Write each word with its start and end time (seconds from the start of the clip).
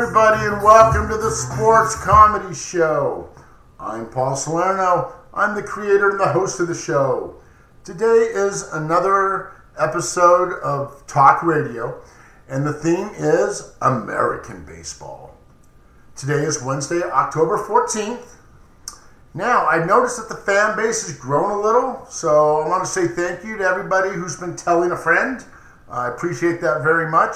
everybody, 0.00 0.46
and 0.46 0.62
welcome 0.62 1.08
to 1.08 1.16
the 1.16 1.28
Sports 1.28 1.96
Comedy 1.96 2.54
Show. 2.54 3.28
I'm 3.80 4.08
Paul 4.08 4.36
Salerno. 4.36 5.12
I'm 5.34 5.56
the 5.56 5.62
creator 5.62 6.10
and 6.10 6.20
the 6.20 6.28
host 6.28 6.60
of 6.60 6.68
the 6.68 6.74
show. 6.74 7.34
Today 7.82 8.30
is 8.32 8.72
another 8.72 9.60
episode 9.76 10.52
of 10.60 11.04
Talk 11.08 11.42
Radio, 11.42 12.00
and 12.48 12.64
the 12.64 12.72
theme 12.72 13.10
is 13.16 13.74
American 13.82 14.64
baseball. 14.64 15.36
Today 16.14 16.44
is 16.44 16.62
Wednesday, 16.62 17.02
October 17.02 17.58
14th. 17.58 18.36
Now, 19.34 19.66
I 19.66 19.84
noticed 19.84 20.16
that 20.18 20.28
the 20.28 20.40
fan 20.40 20.76
base 20.76 21.08
has 21.08 21.18
grown 21.18 21.50
a 21.50 21.60
little, 21.60 22.06
so 22.08 22.60
I 22.60 22.68
want 22.68 22.84
to 22.84 22.88
say 22.88 23.08
thank 23.08 23.44
you 23.44 23.56
to 23.58 23.64
everybody 23.64 24.10
who's 24.10 24.36
been 24.36 24.54
telling 24.54 24.92
a 24.92 24.96
friend. 24.96 25.44
I 25.90 26.06
appreciate 26.06 26.60
that 26.60 26.84
very 26.84 27.10
much. 27.10 27.34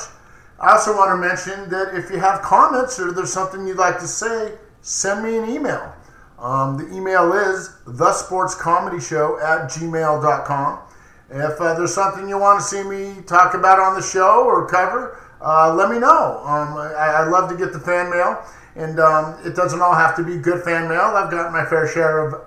I 0.60 0.72
also 0.72 0.94
want 0.94 1.10
to 1.10 1.16
mention 1.16 1.68
that 1.70 1.94
if 1.94 2.10
you 2.10 2.18
have 2.18 2.42
comments 2.42 2.98
or 3.00 3.12
there's 3.12 3.32
something 3.32 3.66
you'd 3.66 3.78
like 3.78 3.98
to 3.98 4.06
say, 4.06 4.54
send 4.80 5.24
me 5.24 5.36
an 5.36 5.48
email. 5.48 5.92
Um, 6.38 6.76
the 6.76 6.94
email 6.94 7.32
is 7.32 7.70
thesportscomedyshow 7.86 9.42
at 9.42 9.70
gmail.com. 9.70 10.78
If 11.30 11.60
uh, 11.60 11.74
there's 11.74 11.94
something 11.94 12.28
you 12.28 12.38
want 12.38 12.60
to 12.60 12.66
see 12.66 12.82
me 12.82 13.22
talk 13.22 13.54
about 13.54 13.78
on 13.78 13.94
the 13.94 14.02
show 14.02 14.44
or 14.44 14.68
cover, 14.68 15.18
uh, 15.40 15.74
let 15.74 15.90
me 15.90 15.98
know. 15.98 16.42
Um, 16.44 16.76
I, 16.76 17.22
I, 17.22 17.28
love 17.28 17.48
to 17.50 17.56
get 17.56 17.72
the 17.72 17.80
fan 17.80 18.10
mail, 18.10 18.44
and 18.76 19.00
um, 19.00 19.38
it 19.44 19.56
doesn't 19.56 19.80
all 19.80 19.94
have 19.94 20.14
to 20.16 20.22
be 20.22 20.36
good 20.36 20.62
fan 20.62 20.88
mail. 20.88 21.00
I've 21.00 21.30
got 21.30 21.52
my 21.52 21.64
fair 21.64 21.88
share 21.88 22.26
of 22.26 22.42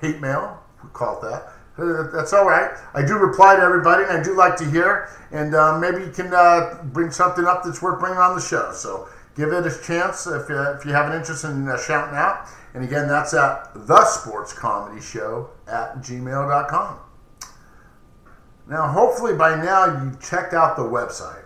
hate 0.00 0.20
mail, 0.20 0.62
we 0.82 0.90
call 0.90 1.18
it 1.18 1.30
that. 1.30 1.55
That's 1.78 2.32
all 2.32 2.46
right. 2.46 2.70
I 2.94 3.04
do 3.04 3.18
reply 3.18 3.56
to 3.56 3.62
everybody, 3.62 4.04
and 4.04 4.12
I 4.12 4.22
do 4.22 4.34
like 4.34 4.56
to 4.56 4.64
hear. 4.64 5.10
And 5.30 5.54
uh, 5.54 5.78
maybe 5.78 5.98
you 5.98 6.10
can 6.10 6.32
uh, 6.32 6.82
bring 6.84 7.10
something 7.10 7.44
up 7.44 7.64
that's 7.64 7.82
worth 7.82 8.00
bringing 8.00 8.18
on 8.18 8.34
the 8.34 8.40
show. 8.40 8.72
So 8.72 9.08
give 9.36 9.52
it 9.52 9.66
a 9.66 9.82
chance 9.82 10.26
if, 10.26 10.50
uh, 10.50 10.76
if 10.78 10.86
you 10.86 10.92
have 10.92 11.10
an 11.10 11.18
interest 11.18 11.44
in 11.44 11.68
uh, 11.68 11.76
shouting 11.78 12.16
out. 12.16 12.48
And 12.74 12.82
again, 12.82 13.08
that's 13.08 13.34
at 13.34 13.74
the 13.74 14.04
Sports 14.06 14.52
Comedy 14.52 15.00
Show 15.00 15.50
at 15.66 15.96
gmail.com. 15.96 16.98
Now, 18.68 18.88
hopefully 18.88 19.34
by 19.34 19.56
now 19.62 20.02
you've 20.02 20.20
checked 20.20 20.52
out 20.54 20.76
the 20.76 20.82
website. 20.82 21.44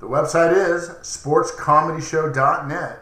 The 0.00 0.06
website 0.06 0.52
is 0.52 0.88
sportscomedyshow.net. 1.02 2.98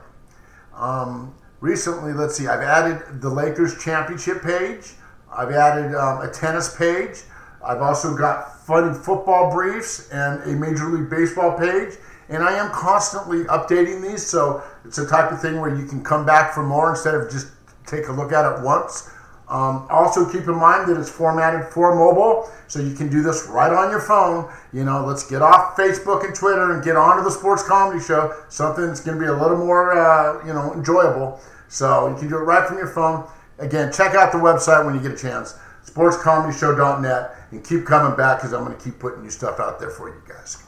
Um, 0.74 1.34
recently, 1.60 2.12
let's 2.12 2.36
see, 2.36 2.46
I've 2.46 2.60
added 2.60 3.20
the 3.20 3.28
Lakers 3.28 3.82
championship 3.82 4.42
page. 4.42 4.94
I've 5.36 5.50
added 5.50 5.94
um, 5.94 6.20
a 6.20 6.30
tennis 6.30 6.76
page. 6.76 7.22
I've 7.64 7.80
also 7.80 8.16
got 8.16 8.64
fun 8.66 8.94
football 8.94 9.52
briefs 9.52 10.10
and 10.10 10.42
a 10.42 10.54
Major 10.56 10.86
League 10.86 11.10
Baseball 11.10 11.56
page. 11.56 11.94
And 12.28 12.42
I 12.42 12.56
am 12.56 12.70
constantly 12.70 13.44
updating 13.44 14.00
these, 14.00 14.24
so 14.26 14.62
it's 14.84 14.98
a 14.98 15.06
type 15.06 15.32
of 15.32 15.40
thing 15.40 15.60
where 15.60 15.74
you 15.74 15.86
can 15.86 16.02
come 16.02 16.24
back 16.24 16.54
for 16.54 16.62
more 16.62 16.90
instead 16.90 17.14
of 17.14 17.30
just 17.30 17.48
take 17.86 18.08
a 18.08 18.12
look 18.12 18.32
at 18.32 18.50
it 18.50 18.62
once. 18.62 19.10
Um, 19.48 19.86
also, 19.90 20.24
keep 20.24 20.48
in 20.48 20.54
mind 20.54 20.88
that 20.88 20.98
it's 20.98 21.10
formatted 21.10 21.66
for 21.68 21.94
mobile, 21.94 22.50
so 22.68 22.80
you 22.80 22.94
can 22.94 23.10
do 23.10 23.22
this 23.22 23.46
right 23.48 23.70
on 23.70 23.90
your 23.90 24.00
phone. 24.00 24.50
You 24.72 24.84
know, 24.84 25.04
let's 25.04 25.28
get 25.28 25.42
off 25.42 25.76
Facebook 25.76 26.24
and 26.24 26.34
Twitter 26.34 26.72
and 26.72 26.82
get 26.82 26.96
onto 26.96 27.22
the 27.22 27.30
sports 27.30 27.62
comedy 27.62 28.02
show. 28.02 28.34
Something 28.48 28.86
that's 28.86 29.00
going 29.00 29.18
to 29.18 29.22
be 29.22 29.28
a 29.28 29.36
little 29.36 29.58
more, 29.58 29.92
uh, 29.92 30.46
you 30.46 30.54
know, 30.54 30.72
enjoyable. 30.72 31.38
So 31.68 32.08
you 32.08 32.16
can 32.16 32.28
do 32.30 32.36
it 32.36 32.44
right 32.44 32.66
from 32.66 32.78
your 32.78 32.86
phone. 32.86 33.28
Again, 33.58 33.92
check 33.92 34.14
out 34.14 34.32
the 34.32 34.38
website 34.38 34.84
when 34.84 34.94
you 34.94 35.00
get 35.00 35.12
a 35.12 35.16
chance, 35.16 35.54
sportscomedyshow.net, 35.84 37.36
and 37.50 37.64
keep 37.64 37.84
coming 37.86 38.16
back 38.16 38.38
because 38.38 38.52
I'm 38.52 38.64
going 38.64 38.76
to 38.76 38.82
keep 38.82 38.98
putting 38.98 39.22
new 39.22 39.30
stuff 39.30 39.60
out 39.60 39.78
there 39.78 39.90
for 39.90 40.08
you 40.08 40.22
guys. 40.28 40.62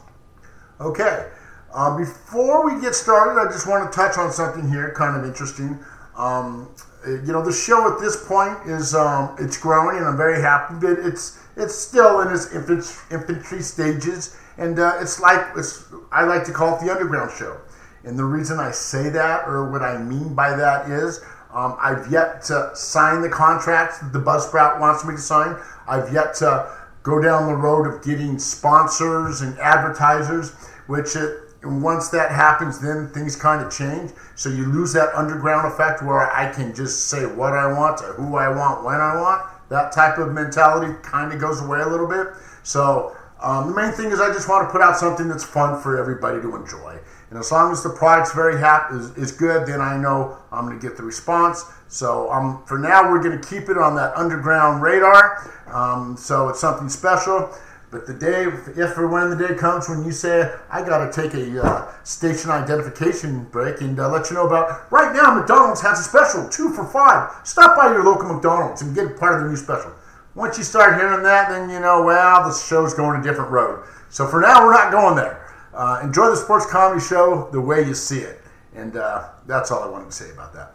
Okay, 0.81 1.29
uh, 1.73 1.97
before 1.97 2.65
we 2.65 2.81
get 2.81 2.95
started, 2.95 3.41
I 3.41 3.51
just 3.51 3.67
want 3.67 3.91
to 3.91 3.97
touch 3.97 4.17
on 4.19 4.33
something 4.33 4.69
here, 4.69 4.93
kind 4.97 5.17
of 5.17 5.25
interesting. 5.25 5.79
Um, 6.17 6.73
you 7.07 7.33
know, 7.33 7.45
the 7.45 7.53
show 7.53 7.93
at 7.93 8.01
this 8.01 8.27
point 8.27 8.57
is 8.67 8.95
um, 8.95 9.37
it's 9.39 9.57
growing, 9.57 9.99
and 9.99 10.07
I'm 10.07 10.17
very 10.17 10.41
happy. 10.41 10.75
But 10.81 10.99
it's 11.05 11.39
it's 11.57 11.75
still 11.75 12.21
in 12.21 12.33
its 12.33 12.55
infantry 12.55 13.61
stages, 13.63 14.37
and 14.57 14.79
uh, 14.79 14.99
it's 15.01 15.21
like 15.21 15.45
it's 15.57 15.85
I 16.13 16.25
like 16.25 16.45
to 16.45 16.53
call 16.53 16.77
it 16.77 16.85
the 16.85 16.93
underground 16.93 17.33
show. 17.37 17.61
And 18.05 18.19
the 18.19 18.25
reason 18.25 18.61
I 18.61 18.71
say 18.71 19.09
that, 19.11 19.49
or 19.49 19.71
what 19.71 19.83
I 19.83 19.99
mean 19.99 20.35
by 20.35 20.55
that, 20.55 20.91
is 20.91 21.25
um, 21.55 21.77
I've 21.81 22.11
yet 22.11 22.43
to 22.45 22.71
sign 22.75 23.23
the 23.23 23.29
contract 23.29 24.01
that 24.01 24.13
the 24.13 24.19
Buzzsprout 24.19 24.81
wants 24.81 25.05
me 25.05 25.15
to 25.15 25.21
sign. 25.21 25.57
I've 25.87 26.13
yet 26.13 26.35
to 26.37 26.71
go 27.05 27.23
down 27.23 27.47
the 27.47 27.55
road 27.55 27.87
of 27.87 28.03
getting 28.03 28.39
sponsors 28.39 29.41
and 29.41 29.57
advertisers, 29.61 30.51
which 30.89 31.15
it, 31.15 31.39
once 31.63 32.09
that 32.09 32.33
happens, 32.33 32.81
then 32.81 33.09
things 33.09 33.37
kind 33.37 33.65
of 33.65 33.73
change. 33.73 34.11
So 34.35 34.49
you 34.49 34.67
lose 34.67 34.93
that 34.95 35.15
underground 35.15 35.73
effect 35.73 36.03
where 36.03 36.31
I 36.33 36.53
can 36.53 36.75
just 36.75 37.07
say 37.07 37.25
what 37.25 37.53
I 37.53 37.73
want 37.73 37.99
to 37.99 38.05
who 38.05 38.37
I 38.37 38.49
want 38.49 38.85
when 38.85 38.97
I 38.97 39.21
want. 39.21 39.43
That 39.69 39.93
type 39.93 40.19
of 40.19 40.33
mentality 40.33 40.93
kind 41.03 41.33
of 41.33 41.41
goes 41.41 41.63
away 41.63 41.81
a 41.81 41.89
little 41.89 42.09
bit. 42.09 42.29
So 42.65 43.17
um, 43.41 43.69
the 43.69 43.75
main 43.75 43.93
thing 43.93 44.11
is 44.11 44.21
I 44.21 44.33
just 44.33 44.49
want 44.49 44.67
to 44.67 44.73
put 44.73 44.81
out 44.81 44.97
something 44.97 45.29
that's 45.29 45.45
fun 45.45 45.81
for 45.81 45.99
everybody 45.99 46.41
to 46.41 46.57
enjoy. 46.57 46.99
And 47.31 47.39
as 47.39 47.51
long 47.51 47.73
as 47.73 47.83
the 47.83 47.91
product's 47.91 48.33
very 48.33 48.59
happy 48.59 48.97
is, 48.97 49.17
is 49.17 49.33
good, 49.33 49.67
then 49.67 49.81
I 49.81 49.97
know 49.97 50.39
I'm 50.53 50.67
going 50.67 50.79
to 50.79 50.87
get 50.87 50.97
the 50.97 51.03
response. 51.03 51.65
So 51.89 52.31
um, 52.31 52.63
for 52.67 52.79
now, 52.79 53.11
we're 53.11 53.23
going 53.23 53.41
to 53.41 53.49
keep 53.49 53.69
it 53.69 53.79
on 53.79 53.95
that 53.97 54.17
underground 54.17 54.83
radar. 54.83 55.51
Um, 55.67 56.17
so 56.17 56.49
it's 56.49 56.61
something 56.61 56.89
special. 56.89 57.53
But 57.91 58.09
the 58.09 58.15
day, 58.15 58.47
if 58.77 58.99
or 58.99 59.07
when 59.07 59.31
the 59.31 59.37
day 59.37 59.55
comes 59.55 59.89
when 59.89 60.05
you 60.05 60.11
say, 60.11 60.53
I 60.69 60.85
got 60.85 61.07
to 61.07 61.13
take 61.13 61.33
a 61.35 61.63
uh, 61.63 61.93
station 62.03 62.51
identification 62.51 63.45
break 63.45 63.81
and 63.83 63.99
uh, 64.01 64.09
let 64.11 64.31
you 64.31 64.35
know 64.35 64.49
about, 64.49 64.91
right 64.91 65.15
now, 65.15 65.33
McDonald's 65.33 65.81
has 65.83 66.01
a 66.01 66.03
special, 66.03 66.49
two 66.49 66.73
for 66.73 66.85
five. 66.85 67.31
Stop 67.47 67.77
by 67.77 67.93
your 67.93 68.03
local 68.03 68.35
McDonald's 68.35 68.83
and 68.83 68.97
get 68.97 69.17
part 69.17 69.37
of 69.37 69.43
the 69.45 69.49
new 69.49 69.57
special. 69.57 69.93
Once 70.35 70.59
you 70.59 70.65
start 70.65 70.99
hearing 70.99 71.23
that, 71.23 71.49
then 71.49 71.71
you 71.71 71.79
know, 71.79 72.03
well, 72.03 72.49
the 72.49 72.53
show's 72.53 72.95
going 72.95 73.21
a 73.21 73.23
different 73.23 73.53
road. 73.53 73.87
So 74.09 74.27
for 74.27 74.41
now, 74.41 74.65
we're 74.65 74.73
not 74.73 74.91
going 74.91 75.15
there. 75.15 75.44
Uh, 75.75 76.01
enjoy 76.03 76.31
the 76.31 76.37
sports 76.37 76.67
comedy 76.67 77.01
show 77.01 77.49
the 77.53 77.61
way 77.61 77.85
you 77.85 77.95
see 77.95 78.21
it. 78.21 78.41
And 78.75 78.97
uh, 78.97 79.29
that's 79.47 79.71
all 79.71 79.83
I 79.83 79.89
wanted 79.89 80.07
to 80.07 80.13
say 80.13 80.31
about 80.31 80.53
that. 80.55 80.75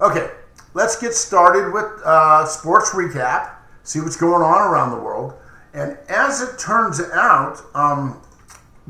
Okay, 0.00 0.30
let's 0.74 1.00
get 1.00 1.14
started 1.14 1.72
with 1.72 1.86
uh, 2.04 2.46
sports 2.46 2.90
recap, 2.90 3.54
see 3.82 4.00
what's 4.00 4.16
going 4.16 4.42
on 4.42 4.70
around 4.70 4.90
the 4.90 5.00
world. 5.00 5.34
And 5.74 5.98
as 6.08 6.40
it 6.40 6.58
turns 6.58 7.00
out, 7.12 7.60
um, 7.74 8.20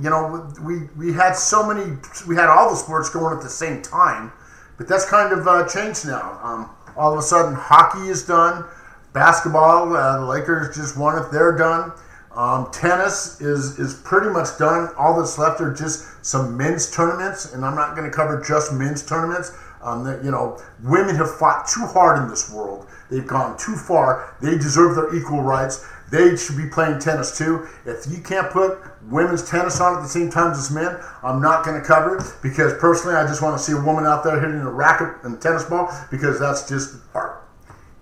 you 0.00 0.10
know, 0.10 0.48
we, 0.62 0.84
we 0.96 1.12
had 1.12 1.32
so 1.32 1.66
many, 1.66 1.96
we 2.26 2.36
had 2.36 2.48
all 2.48 2.70
the 2.70 2.76
sports 2.76 3.10
going 3.10 3.36
at 3.36 3.42
the 3.42 3.48
same 3.48 3.82
time, 3.82 4.32
but 4.76 4.86
that's 4.86 5.08
kind 5.08 5.32
of 5.32 5.46
uh, 5.46 5.66
changed 5.68 6.06
now. 6.06 6.38
Um, 6.42 6.70
all 6.96 7.12
of 7.12 7.18
a 7.18 7.22
sudden, 7.22 7.54
hockey 7.54 8.08
is 8.08 8.24
done, 8.24 8.64
basketball, 9.12 9.94
uh, 9.96 10.20
the 10.20 10.26
Lakers 10.26 10.76
just 10.76 10.96
won 10.96 11.20
it, 11.20 11.30
they're 11.32 11.56
done. 11.56 11.92
Um, 12.38 12.70
tennis 12.70 13.40
is 13.40 13.80
is 13.80 13.94
pretty 13.94 14.30
much 14.30 14.58
done. 14.58 14.90
All 14.96 15.18
that's 15.18 15.38
left 15.38 15.60
are 15.60 15.74
just 15.74 16.24
some 16.24 16.56
men's 16.56 16.88
tournaments, 16.88 17.52
and 17.52 17.64
I'm 17.64 17.74
not 17.74 17.96
going 17.96 18.08
to 18.08 18.16
cover 18.16 18.40
just 18.46 18.72
men's 18.72 19.04
tournaments. 19.04 19.50
Um, 19.82 20.04
that, 20.04 20.24
you 20.24 20.30
know, 20.30 20.60
women 20.82 21.14
have 21.16 21.36
fought 21.36 21.68
too 21.68 21.86
hard 21.86 22.22
in 22.22 22.28
this 22.28 22.50
world. 22.52 22.86
They've 23.10 23.26
gone 23.26 23.56
too 23.58 23.74
far. 23.74 24.36
They 24.40 24.52
deserve 24.56 24.94
their 24.94 25.14
equal 25.14 25.42
rights. 25.42 25.84
They 26.10 26.36
should 26.36 26.56
be 26.56 26.66
playing 26.66 27.00
tennis 27.00 27.36
too. 27.36 27.66
If 27.84 28.06
you 28.08 28.22
can't 28.22 28.50
put 28.50 28.78
women's 29.04 29.48
tennis 29.48 29.80
on 29.80 29.96
at 29.96 30.02
the 30.02 30.08
same 30.08 30.30
time 30.30 30.52
as 30.52 30.70
men, 30.70 30.96
I'm 31.22 31.40
not 31.40 31.64
going 31.64 31.80
to 31.80 31.86
cover 31.86 32.18
it 32.18 32.24
because 32.42 32.74
personally, 32.74 33.16
I 33.16 33.26
just 33.26 33.42
want 33.42 33.56
to 33.56 33.62
see 33.62 33.72
a 33.72 33.80
woman 33.80 34.04
out 34.04 34.22
there 34.22 34.40
hitting 34.40 34.60
a 34.60 34.70
racket 34.70 35.24
and 35.24 35.40
tennis 35.40 35.64
ball 35.64 35.92
because 36.10 36.38
that's 36.38 36.68
just 36.68 36.96
art. 37.14 37.48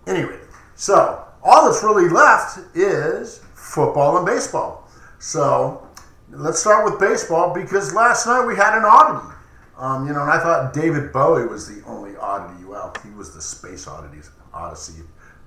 Anyway, 0.06 0.38
so 0.76 1.24
all 1.42 1.70
that's 1.70 1.82
really 1.82 2.08
left 2.08 2.58
is 2.74 3.42
football 3.76 4.16
and 4.16 4.24
baseball. 4.24 4.88
So 5.18 5.86
let's 6.30 6.58
start 6.58 6.86
with 6.86 6.98
baseball 6.98 7.52
because 7.52 7.94
last 7.94 8.26
night 8.26 8.46
we 8.46 8.56
had 8.56 8.76
an 8.76 8.84
oddity. 8.84 9.34
Um, 9.76 10.06
you 10.06 10.14
know, 10.14 10.22
and 10.22 10.30
I 10.30 10.40
thought 10.40 10.72
David 10.72 11.12
Bowie 11.12 11.46
was 11.46 11.68
the 11.68 11.84
only 11.86 12.16
oddity. 12.16 12.64
Well, 12.64 12.94
he 13.04 13.10
was 13.10 13.34
the 13.34 13.42
space 13.42 13.86
oddities, 13.86 14.30
Odyssey. 14.54 15.02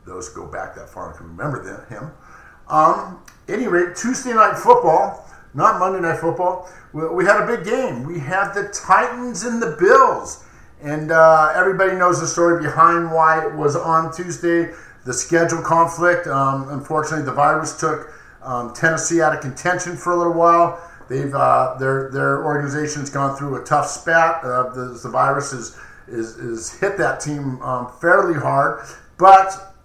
Those 0.05 0.29
go 0.29 0.45
back 0.45 0.75
that 0.75 0.89
far 0.89 1.09
and 1.09 1.17
can 1.17 1.27
remember 1.27 1.63
them, 1.63 1.81
him. 1.89 2.11
Um, 2.67 3.19
any 3.47 3.67
rate, 3.67 3.95
Tuesday 3.95 4.33
night 4.33 4.55
football, 4.55 5.27
not 5.55 5.79
Monday 5.79 5.99
night 5.99 6.19
football. 6.19 6.69
We, 6.93 7.07
we, 7.07 7.25
had 7.25 7.41
a 7.41 7.47
big 7.47 7.65
game. 7.65 8.03
We 8.03 8.19
had 8.19 8.53
the 8.53 8.69
Titans 8.69 9.43
and 9.43 9.59
the 9.59 9.75
Bills, 9.79 10.45
and 10.83 11.11
uh, 11.11 11.51
everybody 11.55 11.95
knows 11.95 12.21
the 12.21 12.27
story 12.27 12.61
behind 12.61 13.11
why 13.11 13.43
it 13.43 13.55
was 13.55 13.75
on 13.75 14.13
Tuesday. 14.13 14.71
The 15.05 15.13
schedule 15.13 15.63
conflict. 15.63 16.27
Um, 16.27 16.69
unfortunately, 16.69 17.25
the 17.25 17.33
virus 17.33 17.79
took 17.79 18.13
um, 18.43 18.73
Tennessee 18.73 19.21
out 19.21 19.35
of 19.35 19.41
contention 19.41 19.95
for 19.95 20.13
a 20.13 20.17
little 20.17 20.33
while. 20.33 20.81
They've 21.09 21.33
uh, 21.33 21.75
their 21.79 22.09
their 22.11 22.45
organization's 22.45 23.09
gone 23.09 23.35
through 23.35 23.61
a 23.61 23.65
tough 23.65 23.87
spat. 23.87 24.43
Uh, 24.43 24.69
the, 24.69 24.99
the 25.01 25.09
virus 25.09 25.53
is, 25.53 25.77
is 26.07 26.37
is 26.37 26.79
hit 26.79 26.97
that 26.97 27.19
team 27.19 27.61
um, 27.61 27.91
fairly 27.99 28.39
hard, 28.39 28.85
but 29.17 29.75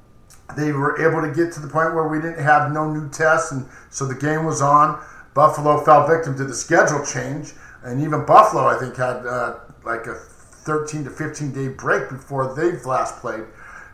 they 0.57 0.73
were 0.73 1.01
able 1.01 1.27
to 1.27 1.35
get 1.35 1.53
to 1.55 1.61
the 1.61 1.69
point 1.69 1.95
where 1.95 2.07
we 2.07 2.21
didn't 2.21 2.43
have 2.43 2.73
no 2.73 2.93
new 2.93 3.09
tests, 3.09 3.53
and 3.53 3.67
so 3.91 4.07
the 4.07 4.15
game 4.15 4.45
was 4.45 4.61
on. 4.61 5.03
Buffalo 5.33 5.83
fell 5.83 6.07
victim 6.07 6.37
to 6.37 6.45
the 6.45 6.55
schedule 6.55 7.05
change, 7.05 7.55
and 7.83 8.01
even 8.03 8.25
Buffalo, 8.25 8.67
I 8.67 8.79
think, 8.79 8.97
had 8.97 9.27
uh, 9.27 9.57
like 9.85 10.07
a 10.07 10.15
13 10.15 11.05
to 11.05 11.11
15 11.11 11.53
day 11.53 11.69
break 11.69 12.09
before 12.09 12.55
they 12.55 12.73
last 12.83 13.21
played. 13.21 13.45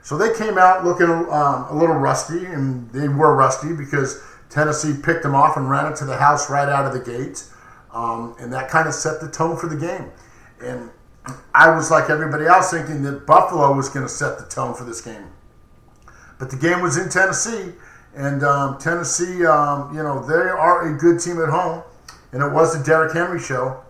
So 0.02 0.16
they 0.16 0.32
came 0.34 0.56
out 0.58 0.84
looking 0.84 1.08
um, 1.08 1.66
a 1.68 1.74
little 1.74 1.96
rusty, 1.96 2.44
and 2.46 2.90
they 2.90 3.08
were 3.08 3.34
rusty 3.34 3.72
because 3.72 4.22
Tennessee 4.50 4.94
picked 5.00 5.23
them 5.23 5.35
off 5.35 5.56
and 5.56 5.70
ran 5.70 5.91
it 5.91 5.97
to 5.97 6.05
the 6.05 6.17
house 6.17 6.50
right 6.50 6.69
out 6.69 6.85
of 6.85 6.93
the 6.93 7.00
gate. 7.00 7.44
Um, 7.93 8.37
and 8.38 8.52
that 8.52 8.69
kind 8.69 8.87
of 8.87 8.94
set 8.94 9.20
the 9.20 9.29
tone 9.29 9.56
for 9.56 9.67
the 9.69 9.76
game. 9.76 10.11
And 10.62 10.91
I 11.55 11.75
was 11.75 11.91
like 11.91 12.11
everybody 12.11 12.47
else 12.47 12.70
thinking 12.70 13.02
that 13.02 13.26
Buffalo 13.26 13.73
was 13.75 13.88
going 13.88 14.05
to 14.05 14.12
set 14.12 14.38
the 14.38 14.47
tone 14.47 14.75
for 14.75 14.85
this 14.85 15.00
game. 15.00 15.26
But 16.38 16.50
the 16.50 16.56
game 16.56 16.81
was 16.81 16.97
in 16.97 17.08
Tennessee, 17.11 17.73
and 18.14 18.43
um, 18.43 18.79
Tennessee, 18.79 19.44
um, 19.44 19.94
you 19.94 20.02
know, 20.02 20.25
they 20.25 20.35
are 20.35 20.94
a 20.94 20.99
good 20.99 21.20
team 21.20 21.41
at 21.41 21.50
home, 21.50 21.82
and 22.32 22.43
it 22.43 22.50
was 22.50 22.76
the 22.76 22.82
Derrick 22.82 23.12
Henry 23.12 23.38
show. 23.38 23.82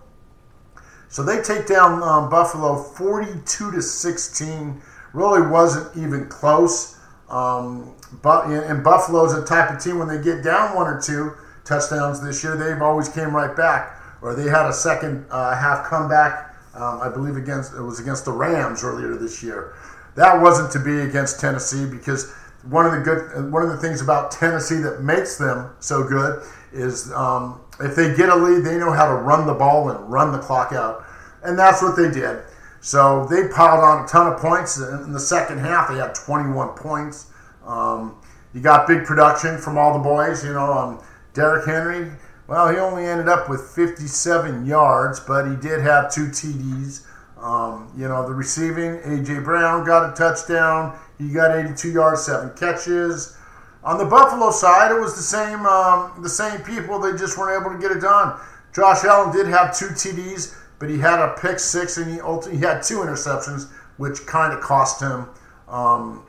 So 1.09 1.23
they 1.23 1.43
take 1.43 1.67
down 1.67 2.03
um, 2.03 2.29
Buffalo 2.29 2.77
42 2.77 3.73
to 3.73 3.83
16. 3.83 4.83
Really 5.13 5.47
wasn't 5.47 5.97
even 5.97 6.29
close. 6.29 7.00
Um, 7.31 7.95
but 8.23 8.47
and 8.47 8.83
Buffalo's 8.83 9.33
a 9.35 9.45
type 9.45 9.71
of 9.71 9.83
team 9.83 9.99
when 9.99 10.09
they 10.09 10.21
get 10.21 10.43
down 10.43 10.75
one 10.75 10.87
or 10.87 11.01
two 11.01 11.33
touchdowns 11.65 12.21
this 12.21 12.43
year, 12.43 12.57
they've 12.57 12.83
always 12.83 13.09
came 13.09 13.35
right 13.35 13.57
back. 13.57 13.97
Or 14.23 14.35
they 14.35 14.51
had 14.51 14.67
a 14.67 14.73
second 14.73 15.25
uh, 15.31 15.57
half 15.57 15.87
comeback, 15.87 16.55
um, 16.75 17.01
I 17.01 17.09
believe 17.09 17.37
against 17.37 17.73
it 17.73 17.81
was 17.81 18.01
against 18.01 18.25
the 18.25 18.33
Rams 18.33 18.85
earlier 18.85 19.15
this 19.15 19.43
year. 19.43 19.75
That 20.17 20.41
wasn't 20.43 20.71
to 20.73 20.79
be 20.79 21.01
against 21.01 21.41
Tennessee 21.41 21.87
because 21.87 22.33
one 22.69 22.85
of 22.85 22.93
the 22.93 22.99
good 22.99 23.51
one 23.51 23.63
of 23.63 23.71
the 23.71 23.79
things 23.79 24.03
about 24.03 24.31
Tennessee 24.31 24.79
that 24.79 25.03
makes 25.03 25.39
them 25.39 25.71
so 25.81 26.05
good 26.05 26.43
is 26.73 27.11
um, 27.13 27.61
if 27.81 27.97
they 27.97 28.15
get 28.15 28.29
a 28.29 28.37
lead, 28.37 28.65
they 28.65 28.77
know 28.77 28.93
how 28.93 29.09
to 29.09 29.15
run 29.15 29.47
the 29.47 29.55
ball 29.55 29.89
and 29.89 30.11
run 30.11 30.33
the 30.33 30.39
clock 30.39 30.73
out, 30.73 31.05
and 31.43 31.59
that's 31.59 31.81
what 31.83 31.97
they 31.97 32.11
did. 32.11 32.43
So 32.81 33.27
they 33.27 33.49
piled 33.49 33.85
on 33.85 34.05
a 34.05 34.09
ton 34.09 34.33
of 34.33 34.41
points 34.41 34.79
in 34.79 35.13
the 35.13 35.21
second 35.21 35.59
half. 35.59 35.91
They 35.91 35.97
had 35.97 36.15
21 36.15 36.71
points. 36.71 37.27
Um, 37.67 38.17
you 38.55 38.61
got 38.61 38.89
big 38.89 39.05
production 39.05 39.59
from 39.59 39.79
all 39.79 39.93
the 39.93 40.03
boys. 40.03 40.45
You 40.45 40.55
know, 40.55 40.73
um, 40.73 41.03
Derrick 41.35 41.67
Henry. 41.67 42.11
Well, 42.47 42.69
he 42.69 42.79
only 42.79 43.07
ended 43.07 43.29
up 43.29 43.49
with 43.49 43.61
57 43.61 44.67
yards, 44.67 45.21
but 45.21 45.49
he 45.49 45.55
did 45.57 45.81
have 45.83 46.13
two 46.13 46.29
TDs. 46.29 47.07
Um, 47.39 47.91
you 47.97 48.09
know, 48.09 48.27
the 48.27 48.35
receiving, 48.35 49.01
A.J. 49.05 49.41
Brown 49.41 49.85
got 49.85 50.11
a 50.11 50.15
touchdown. 50.15 50.99
He 51.17 51.29
got 51.31 51.57
82 51.57 51.93
yards, 51.93 52.25
seven 52.25 52.51
catches. 52.57 53.37
On 53.83 53.97
the 53.97 54.05
Buffalo 54.05 54.51
side, 54.51 54.91
it 54.91 55.01
was 55.01 55.17
the 55.17 55.23
same 55.23 55.65
um, 55.65 56.13
the 56.23 56.29
same 56.29 56.61
people. 56.61 56.99
They 56.99 57.17
just 57.17 57.39
weren't 57.39 57.61
able 57.61 57.75
to 57.75 57.81
get 57.81 57.97
it 57.97 58.01
done. 58.01 58.39
Josh 58.75 59.05
Allen 59.05 59.35
did 59.35 59.47
have 59.47 59.77
two 59.77 59.87
TDs, 59.87 60.55
but 60.81 60.91
he 60.91 60.99
had 60.99 61.21
a 61.21 61.37
pick 61.41 61.61
six 61.61 61.99
and 61.99 62.11
he 62.11 62.21
ultimately, 62.21 62.59
he 62.59 62.65
had 62.65 62.83
two 62.83 62.97
interceptions, 62.99 63.71
which 63.99 64.27
kind 64.27 64.53
of 64.53 64.61
cost 64.61 65.01
him. 65.01 65.29
Um, 65.69 66.25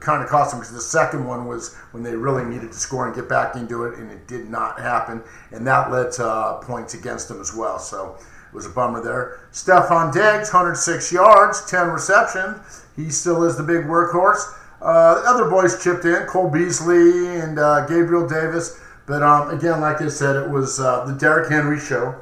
kind 0.00 0.22
of 0.22 0.28
cost 0.28 0.52
him 0.52 0.60
because 0.60 0.74
the 0.74 0.80
second 0.80 1.24
one 1.24 1.46
was 1.46 1.74
when 1.92 2.02
they 2.02 2.14
really 2.14 2.44
needed 2.44 2.72
to 2.72 2.78
score 2.78 3.06
and 3.06 3.14
get 3.14 3.28
back 3.28 3.56
into 3.56 3.84
it, 3.84 3.98
and 3.98 4.10
it 4.10 4.26
did 4.26 4.50
not 4.50 4.78
happen, 4.78 5.22
and 5.52 5.66
that 5.66 5.90
led 5.90 6.12
to 6.12 6.26
uh, 6.26 6.54
points 6.58 6.92
against 6.92 7.28
them 7.28 7.40
as 7.40 7.54
well. 7.54 7.78
So 7.78 8.16
it 8.18 8.54
was 8.54 8.66
a 8.66 8.70
bummer 8.70 9.02
there. 9.02 9.40
Stefon 9.52 10.12
Diggs, 10.12 10.52
106 10.52 11.12
yards, 11.12 11.64
10 11.70 11.88
receptions. 11.88 12.84
He 12.96 13.10
still 13.10 13.44
is 13.44 13.56
the 13.56 13.62
big 13.62 13.84
workhorse. 13.84 14.42
Uh, 14.82 15.22
the 15.22 15.28
other 15.28 15.48
boys 15.48 15.82
chipped 15.82 16.04
in, 16.04 16.26
Cole 16.26 16.50
Beasley 16.50 17.38
and 17.38 17.58
uh, 17.58 17.86
Gabriel 17.86 18.28
Davis. 18.28 18.80
But 19.06 19.22
um, 19.22 19.50
again, 19.50 19.80
like 19.80 20.02
I 20.02 20.08
said, 20.08 20.36
it 20.36 20.50
was 20.50 20.80
uh, 20.80 21.04
the 21.04 21.12
Derrick 21.12 21.50
Henry 21.50 21.78
show, 21.78 22.14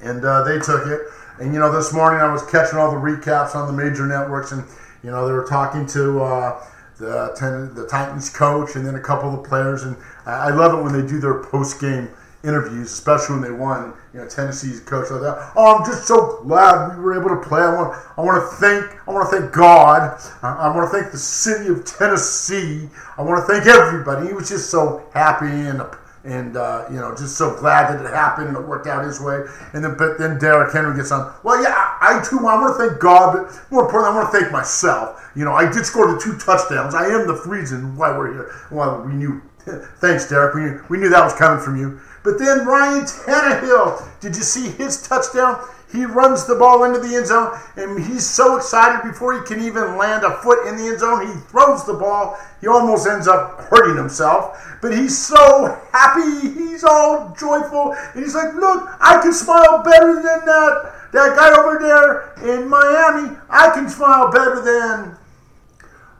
and 0.00 0.24
uh, 0.24 0.42
they 0.44 0.58
took 0.58 0.86
it. 0.86 1.00
And 1.40 1.52
you 1.54 1.60
know, 1.60 1.72
this 1.72 1.92
morning 1.92 2.20
I 2.20 2.32
was 2.32 2.44
catching 2.46 2.78
all 2.78 2.90
the 2.90 2.96
recaps 2.96 3.54
on 3.54 3.66
the 3.66 3.72
major 3.72 4.06
networks, 4.06 4.52
and 4.52 4.64
you 5.02 5.10
know, 5.10 5.26
they 5.26 5.32
were 5.32 5.46
talking 5.46 5.86
to 5.86 6.20
uh, 6.20 6.64
the 6.98 7.34
ten, 7.36 7.74
the 7.74 7.86
Titans 7.86 8.30
coach 8.30 8.74
and 8.74 8.86
then 8.86 8.96
a 8.96 9.00
couple 9.00 9.32
of 9.32 9.42
the 9.42 9.48
players, 9.48 9.84
and 9.84 9.96
I 10.26 10.50
love 10.50 10.78
it 10.78 10.82
when 10.82 10.92
they 10.92 11.06
do 11.06 11.20
their 11.20 11.42
post 11.44 11.80
game 11.80 12.08
interviews, 12.44 12.92
especially 12.92 13.40
when 13.40 13.42
they 13.42 13.56
won. 13.56 13.94
You 14.12 14.20
know, 14.20 14.28
Tennessee's 14.28 14.80
coach 14.80 15.10
like 15.10 15.20
that. 15.20 15.52
Oh, 15.54 15.76
I'm 15.76 15.84
just 15.84 16.06
so 16.06 16.40
glad 16.42 16.96
we 16.96 17.02
were 17.02 17.18
able 17.18 17.30
to 17.30 17.48
play. 17.48 17.60
I 17.60 17.74
want, 17.74 18.04
I 18.16 18.20
want 18.22 18.42
to 18.42 18.56
thank, 18.56 19.08
I 19.08 19.12
want 19.12 19.30
to 19.30 19.38
thank 19.38 19.52
God. 19.52 20.20
I, 20.42 20.54
I 20.54 20.76
want 20.76 20.90
to 20.90 20.98
thank 20.98 21.12
the 21.12 21.18
city 21.18 21.68
of 21.68 21.84
Tennessee. 21.84 22.88
I 23.16 23.22
want 23.22 23.46
to 23.46 23.52
thank 23.52 23.66
everybody. 23.66 24.28
He 24.28 24.32
was 24.32 24.48
just 24.48 24.70
so 24.70 25.08
happy 25.12 25.46
and 25.46 25.82
and 26.28 26.56
uh, 26.56 26.84
you 26.90 26.96
know 26.96 27.14
just 27.16 27.36
so 27.36 27.56
glad 27.56 27.92
that 27.92 28.04
it 28.04 28.08
happened 28.08 28.48
and 28.48 28.56
it 28.56 28.66
worked 28.66 28.86
out 28.86 29.04
his 29.04 29.20
way. 29.20 29.44
And 29.72 29.82
then 29.82 29.96
but 29.96 30.18
then 30.18 30.38
Derrick 30.38 30.72
Henry 30.72 30.94
gets 30.96 31.10
on. 31.10 31.32
Well, 31.42 31.62
yeah, 31.62 31.96
I, 32.00 32.22
too. 32.28 32.38
I 32.38 32.60
want 32.60 32.76
to 32.76 32.88
thank 32.88 33.00
God, 33.00 33.36
but 33.36 33.72
more 33.72 33.84
importantly, 33.84 34.18
I 34.18 34.22
want 34.22 34.32
to 34.32 34.38
thank 34.38 34.52
myself. 34.52 35.30
You 35.34 35.44
know, 35.44 35.52
I 35.52 35.70
did 35.70 35.86
score 35.86 36.12
the 36.12 36.20
two 36.20 36.36
touchdowns. 36.38 36.94
I 36.94 37.06
am 37.06 37.26
the 37.26 37.40
reason 37.46 37.96
why 37.96 38.16
we're 38.16 38.32
here. 38.32 38.54
Well, 38.70 39.02
we 39.02 39.14
knew. 39.14 39.42
Thanks, 40.00 40.28
Derrick. 40.28 40.54
We 40.54 40.60
knew, 40.62 40.84
we 40.88 40.98
knew 40.98 41.08
that 41.10 41.22
was 41.22 41.34
coming 41.34 41.62
from 41.62 41.76
you. 41.76 42.00
But 42.24 42.38
then 42.38 42.66
Ryan 42.66 43.04
Tannehill, 43.04 44.20
did 44.20 44.36
you 44.36 44.42
see 44.42 44.70
his 44.70 45.06
touchdown? 45.06 45.62
He 45.90 46.04
runs 46.04 46.44
the 46.44 46.54
ball 46.54 46.84
into 46.84 46.98
the 47.00 47.16
end 47.16 47.26
zone, 47.26 47.58
and 47.76 48.04
he's 48.04 48.28
so 48.28 48.56
excited 48.56 49.08
before 49.08 49.32
he 49.32 49.46
can 49.46 49.64
even 49.64 49.96
land 49.96 50.22
a 50.22 50.36
foot 50.42 50.68
in 50.68 50.76
the 50.76 50.86
end 50.86 51.00
zone. 51.00 51.26
He 51.26 51.32
throws 51.48 51.86
the 51.86 51.94
ball. 51.94 52.36
He 52.60 52.68
almost 52.68 53.06
ends 53.08 53.26
up 53.26 53.58
hurting 53.62 53.96
himself, 53.96 54.78
but 54.82 54.94
he's 54.94 55.16
so 55.16 55.80
happy. 55.90 56.52
He's 56.52 56.84
all 56.84 57.34
joyful, 57.38 57.96
and 58.14 58.22
he's 58.22 58.34
like, 58.34 58.52
"Look, 58.54 58.86
I 59.00 59.18
can 59.22 59.32
smile 59.32 59.82
better 59.82 60.14
than 60.16 60.44
that 60.44 60.92
that 61.12 61.36
guy 61.36 61.58
over 61.58 61.78
there 61.78 62.34
in 62.44 62.68
Miami. 62.68 63.38
I 63.48 63.70
can 63.70 63.88
smile 63.88 64.30
better 64.30 64.60
than 64.60 65.16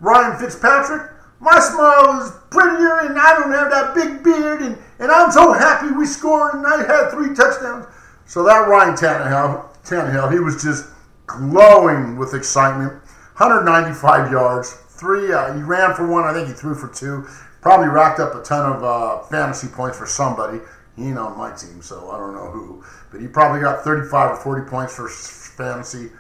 Ryan 0.01 0.39
Fitzpatrick. 0.39 1.11
My 1.41 1.59
smile 1.61 2.23
is 2.23 2.33
prettier, 2.51 3.01
and 3.01 3.19
I 3.19 3.39
don't 3.39 3.53
have 3.53 3.71
that 3.71 3.95
big 3.95 4.25
beard, 4.25 4.63
and, 4.63 4.79
and 4.99 5.13
I'm 5.13 5.31
so 5.31 5.53
happy 5.53 5.93
we 5.93 6.07
scored, 6.07 6.55
and 6.55 6.67
I 6.67 6.87
had 6.87 7.11
three 7.11 7.35
touchdowns." 7.35 7.85
So 8.29 8.45
that 8.45 8.69
Ryan 8.69 8.95
Tannehill, 8.95 9.65
Tannehill, 9.85 10.31
he 10.31 10.39
was 10.39 10.63
just 10.63 10.85
glowing 11.27 12.19
with 12.19 12.35
excitement. 12.35 12.93
195 13.39 14.31
yards, 14.31 14.75
three. 14.75 15.33
Uh, 15.33 15.55
he 15.55 15.63
ran 15.63 15.95
for 15.95 16.07
one. 16.07 16.25
I 16.25 16.35
think 16.35 16.49
he 16.49 16.53
threw 16.53 16.75
for 16.75 16.89
two. 16.89 17.27
Probably 17.63 17.89
racked 17.89 18.21
up 18.21 18.35
a 18.35 18.43
ton 18.43 18.71
of 18.71 18.85
uh, 18.85 19.23
fantasy 19.23 19.69
points 19.69 19.97
for 19.97 20.05
somebody. 20.05 20.59
He 20.95 21.05
ain't 21.05 21.19
on 21.19 21.39
my 21.39 21.53
team, 21.57 21.81
so 21.81 22.11
I 22.11 22.19
don't 22.19 22.35
know 22.35 22.51
who. 22.51 22.85
But 23.11 23.23
he 23.23 23.29
probably 23.29 23.63
got 23.63 23.83
35 23.83 24.33
or 24.33 24.37
40 24.37 24.69
points 24.69 24.95
for 24.95 25.09
fantasy. 25.09 26.11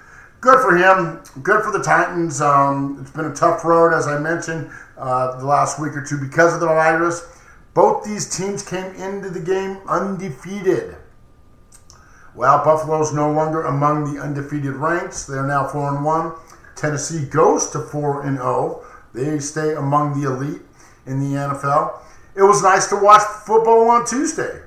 Good 0.40 0.60
for 0.60 0.74
him. 0.74 1.20
Good 1.42 1.62
for 1.62 1.72
the 1.72 1.84
Titans. 1.84 2.40
Um, 2.40 2.96
it's 3.02 3.10
been 3.10 3.26
a 3.26 3.34
tough 3.34 3.66
road, 3.66 3.92
as 3.92 4.06
I 4.06 4.18
mentioned, 4.18 4.70
uh, 4.96 5.38
the 5.38 5.44
last 5.44 5.78
week 5.78 5.94
or 5.94 6.02
two 6.02 6.16
because 6.16 6.54
of 6.54 6.60
the 6.60 6.68
virus. 6.68 7.22
Both 7.74 8.04
these 8.04 8.34
teams 8.34 8.66
came 8.66 8.94
into 8.94 9.28
the 9.28 9.40
game 9.40 9.76
undefeated. 9.86 10.96
Well, 12.38 12.64
Buffalo's 12.64 13.12
no 13.12 13.32
longer 13.32 13.62
among 13.62 14.14
the 14.14 14.22
undefeated 14.22 14.74
ranks. 14.74 15.26
They 15.26 15.34
are 15.36 15.46
now 15.46 15.66
4 15.66 15.96
and 15.96 16.04
1. 16.04 16.32
Tennessee 16.76 17.24
goes 17.24 17.68
to 17.70 17.80
4 17.80 18.26
and 18.26 18.36
0. 18.36 18.84
They 19.12 19.40
stay 19.40 19.74
among 19.74 20.20
the 20.20 20.30
elite 20.30 20.62
in 21.04 21.18
the 21.18 21.36
NFL. 21.36 21.98
It 22.36 22.42
was 22.42 22.62
nice 22.62 22.86
to 22.90 22.96
watch 22.96 23.22
football 23.44 23.90
on 23.90 24.06
Tuesday. 24.06 24.62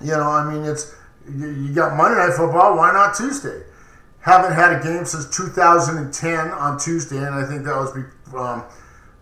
You 0.00 0.12
know, 0.12 0.30
I 0.30 0.48
mean, 0.48 0.64
it's 0.64 0.94
you 1.28 1.74
got 1.74 1.96
Monday 1.96 2.18
Night 2.18 2.34
Football. 2.34 2.76
Why 2.76 2.92
not 2.92 3.16
Tuesday? 3.16 3.64
Haven't 4.20 4.52
had 4.52 4.72
a 4.72 4.80
game 4.80 5.04
since 5.04 5.28
2010 5.36 6.38
on 6.52 6.78
Tuesday, 6.78 7.16
and 7.16 7.34
I 7.34 7.46
think 7.46 7.64
that 7.64 7.74
was 7.74 7.96
um, 8.32 8.64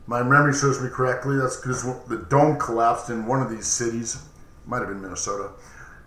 my 0.06 0.22
memory 0.22 0.52
serves 0.52 0.82
me 0.82 0.90
correctly. 0.90 1.38
That's 1.38 1.56
because 1.56 1.82
the 2.08 2.26
dome 2.28 2.58
collapsed 2.58 3.08
in 3.08 3.24
one 3.24 3.40
of 3.40 3.48
these 3.48 3.66
cities. 3.66 4.22
Might 4.66 4.80
have 4.80 4.88
been 4.88 5.00
Minnesota 5.00 5.52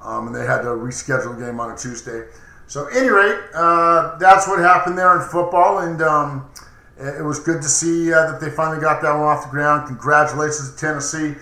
um, 0.03 0.27
and 0.27 0.36
they 0.36 0.46
had 0.46 0.62
to 0.62 0.70
reschedule 0.70 1.38
the 1.38 1.46
game 1.46 1.60
on 1.60 1.72
a 1.72 1.77
Tuesday. 1.77 2.25
So, 2.67 2.88
at 2.88 2.96
any 2.96 3.10
rate, 3.10 3.39
uh, 3.53 4.17
that's 4.17 4.48
what 4.48 4.60
happened 4.60 4.98
there 4.98 5.22
in 5.22 5.27
football, 5.27 5.79
and 5.79 6.01
um, 6.01 6.50
it 6.98 7.24
was 7.24 7.39
good 7.39 7.62
to 7.62 7.67
see 7.67 8.13
uh, 8.13 8.31
that 8.31 8.39
they 8.39 8.50
finally 8.50 8.79
got 8.79 9.01
that 9.01 9.13
one 9.13 9.24
off 9.24 9.43
the 9.43 9.50
ground. 9.50 9.88
Congratulations 9.88 10.72
to 10.72 10.77
Tennessee. 10.77 11.36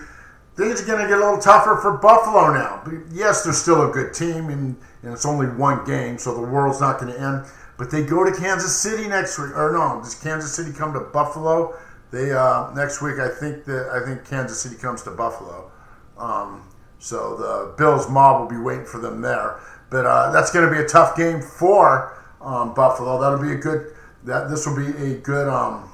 Things 0.56 0.82
are 0.82 0.86
going 0.86 1.00
to 1.02 1.08
get 1.08 1.18
a 1.18 1.24
little 1.24 1.38
tougher 1.38 1.76
for 1.80 1.98
Buffalo 1.98 2.52
now. 2.52 2.82
Yes, 3.12 3.44
they're 3.44 3.52
still 3.52 3.88
a 3.88 3.92
good 3.92 4.12
team, 4.12 4.48
and, 4.48 4.76
and 5.02 5.12
it's 5.12 5.24
only 5.24 5.46
one 5.46 5.84
game, 5.84 6.18
so 6.18 6.34
the 6.34 6.40
world's 6.40 6.80
not 6.80 6.98
going 6.98 7.12
to 7.12 7.20
end. 7.20 7.46
But 7.78 7.90
they 7.90 8.02
go 8.02 8.24
to 8.24 8.32
Kansas 8.32 8.76
City 8.76 9.08
next 9.08 9.38
week, 9.38 9.56
or 9.56 9.72
no? 9.72 10.00
Does 10.02 10.14
Kansas 10.14 10.54
City 10.54 10.72
come 10.72 10.92
to 10.92 11.00
Buffalo? 11.00 11.78
They 12.10 12.32
uh, 12.32 12.72
next 12.74 13.00
week. 13.00 13.18
I 13.18 13.28
think 13.28 13.64
that 13.64 13.88
I 13.90 14.04
think 14.04 14.26
Kansas 14.28 14.60
City 14.60 14.76
comes 14.76 15.02
to 15.04 15.10
Buffalo. 15.12 15.70
Um, 16.18 16.68
so 17.00 17.36
the 17.36 17.74
Bills 17.76 18.08
mob 18.08 18.40
will 18.40 18.48
be 18.48 18.62
waiting 18.62 18.84
for 18.84 18.98
them 18.98 19.20
there. 19.20 19.58
But 19.90 20.06
uh, 20.06 20.30
that's 20.30 20.52
going 20.52 20.68
to 20.68 20.70
be 20.70 20.80
a 20.80 20.86
tough 20.86 21.16
game 21.16 21.40
for 21.42 22.16
um, 22.40 22.74
Buffalo. 22.74 23.20
That'll 23.20 23.42
be 23.42 23.52
a 23.52 23.56
good. 23.56 23.94
That 24.22 24.50
this 24.50 24.66
will 24.66 24.76
be 24.76 24.88
a 25.02 25.16
good 25.16 25.48
um, 25.48 25.90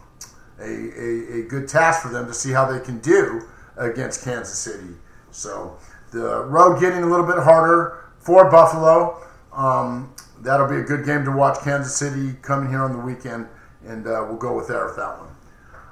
a, 0.58 0.64
a, 0.64 1.38
a 1.38 1.42
good 1.42 1.68
task 1.68 2.02
for 2.02 2.08
them 2.08 2.26
to 2.26 2.34
see 2.34 2.52
how 2.52 2.70
they 2.70 2.84
can 2.84 2.98
do 2.98 3.42
against 3.76 4.25
Kansas 4.25 4.58
City. 4.58 4.94
So 5.30 5.78
the 6.10 6.44
road 6.44 6.80
getting 6.80 7.02
a 7.02 7.06
little 7.06 7.26
bit 7.26 7.38
harder 7.38 8.04
for 8.18 8.50
Buffalo. 8.50 9.22
Um, 9.52 10.12
that'll 10.40 10.68
be 10.68 10.76
a 10.76 10.82
good 10.82 11.06
game 11.06 11.25
to 11.25 11.30
watch. 11.30 11.60
Kansas 11.62 11.96
City 11.96 12.34
coming 12.42 12.68
here 12.68 12.82
on 12.82 12.92
the 12.92 12.98
weekend, 12.98 13.46
and 13.86 14.06
uh, 14.06 14.25
we'll 14.28 14.38
go 14.38 14.56
with 14.56 14.68
that 14.68 14.84
with 14.84 14.96
that 14.96 15.18
one. 15.18 15.28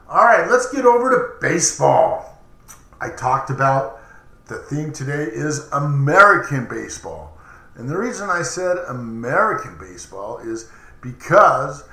All 0.09 0.25
right, 0.25 0.51
let's 0.51 0.71
get 0.73 0.85
over 0.85 1.11
to 1.11 1.41
baseball. 1.41 2.43
I 3.01 3.11
talked 3.11 3.51
about 3.51 4.01
the 4.47 4.59
theme 4.59 4.93
today 4.93 5.25
is 5.25 5.69
American 5.73 6.67
baseball. 6.69 7.39
And 7.77 7.89
the 7.89 7.99
reason 7.99 8.31
I 8.31 8.43
said 8.43 8.77
American 8.89 9.77
baseball 9.79 10.39
is 10.39 10.71
because 11.01 11.85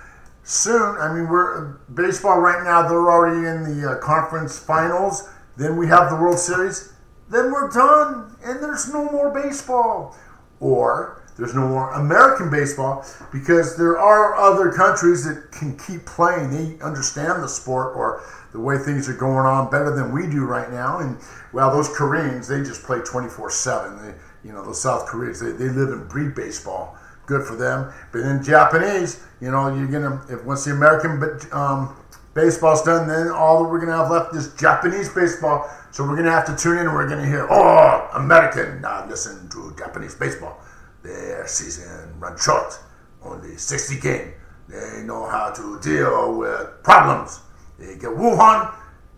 soon, 0.44 0.98
I 0.98 1.14
mean, 1.14 1.30
we're 1.30 1.78
baseball 1.94 2.40
right 2.40 2.64
now, 2.64 2.88
they're 2.88 3.12
already 3.12 3.48
in 3.48 3.64
the 3.64 3.92
uh, 3.92 4.00
conference 4.00 4.60
finals. 4.60 5.30
Then 5.58 5.78
we 5.78 5.88
have 5.88 6.10
the 6.10 6.16
World 6.16 6.40
Series. 6.40 6.94
Then 7.30 7.52
we're 7.52 7.70
done, 7.70 8.36
and 8.44 8.62
there's 8.62 8.92
no 8.94 9.10
more 9.10 9.32
baseball. 9.32 10.18
Or 10.60 11.21
there's 11.38 11.56
no 11.56 11.68
more 11.68 11.92
American 11.94 12.50
baseball 12.50 13.06
because 13.32 13.78
there 13.78 13.98
are 13.98 14.36
other 14.36 14.72
countries 14.72 15.24
that 15.26 15.52
can 15.52 15.78
keep 15.78 16.06
playing. 16.06 16.52
They 16.52 16.84
understand 16.84 17.42
the 17.42 17.48
sport 17.48 17.96
or 17.96 18.24
the 18.52 18.60
way 18.60 18.78
things 18.78 19.08
are 19.08 19.16
going 19.16 19.46
on 19.46 19.70
better 19.72 19.96
than 19.96 20.12
we 20.12 20.28
do 20.28 20.46
right 20.46 20.70
now. 20.72 21.00
And 21.00 21.18
well, 21.54 21.72
those 21.72 21.90
Koreans, 21.90 22.48
they 22.48 22.60
just 22.60 22.84
play 22.84 23.00
24 23.00 23.50
7. 23.50 24.14
You 24.44 24.52
know, 24.52 24.64
those 24.64 24.82
South 24.82 25.06
Koreans, 25.08 25.40
they, 25.40 25.52
they 25.52 25.70
live 25.70 25.90
and 25.90 26.08
breathe 26.10 26.36
baseball. 26.36 26.98
Good 27.28 27.46
for 27.46 27.56
them. 27.56 27.94
But 28.12 28.24
then 28.24 28.44
Japanese, 28.44 29.24
you 29.40 29.52
know, 29.52 29.74
you're 29.74 29.88
going 29.88 30.04
to, 30.04 30.34
if 30.34 30.44
once 30.44 30.66
the 30.66 30.72
American 30.72 31.40
um, 31.54 31.96
baseball's 32.34 32.82
done, 32.84 33.08
then 33.08 33.30
all 33.30 33.64
that 33.64 33.70
we're 33.70 33.80
going 33.80 33.92
to 33.92 33.98
have 33.98 34.12
left 34.12 34.36
is 34.36 34.54
Japanese 34.56 35.10
baseball. 35.10 35.70
So 35.92 36.04
we're 36.04 36.16
going 36.16 36.26
to 36.26 36.32
have 36.32 36.46
to 36.46 36.56
tune 36.56 36.78
in 36.78 36.88
and 36.88 36.94
we're 36.94 37.08
going 37.08 37.22
to 37.22 37.28
hear, 37.28 37.48
oh, 37.50 38.10
American, 38.16 38.82
now 38.82 39.06
listen 39.08 39.50
to 39.50 39.74
Japanese 39.78 40.16
baseball. 40.16 40.60
Their 41.04 41.48
season 41.48 42.20
runs 42.20 42.44
short, 42.44 42.80
only 43.24 43.58
60 43.58 44.00
games. 44.00 44.34
They 44.68 45.04
know 45.04 45.28
how 45.28 45.52
to 45.52 45.80
deal 45.82 46.38
with 46.38 46.84
problems. 46.84 47.40
They 47.78 47.96
get 47.96 48.12
Wuhan, 48.12 48.74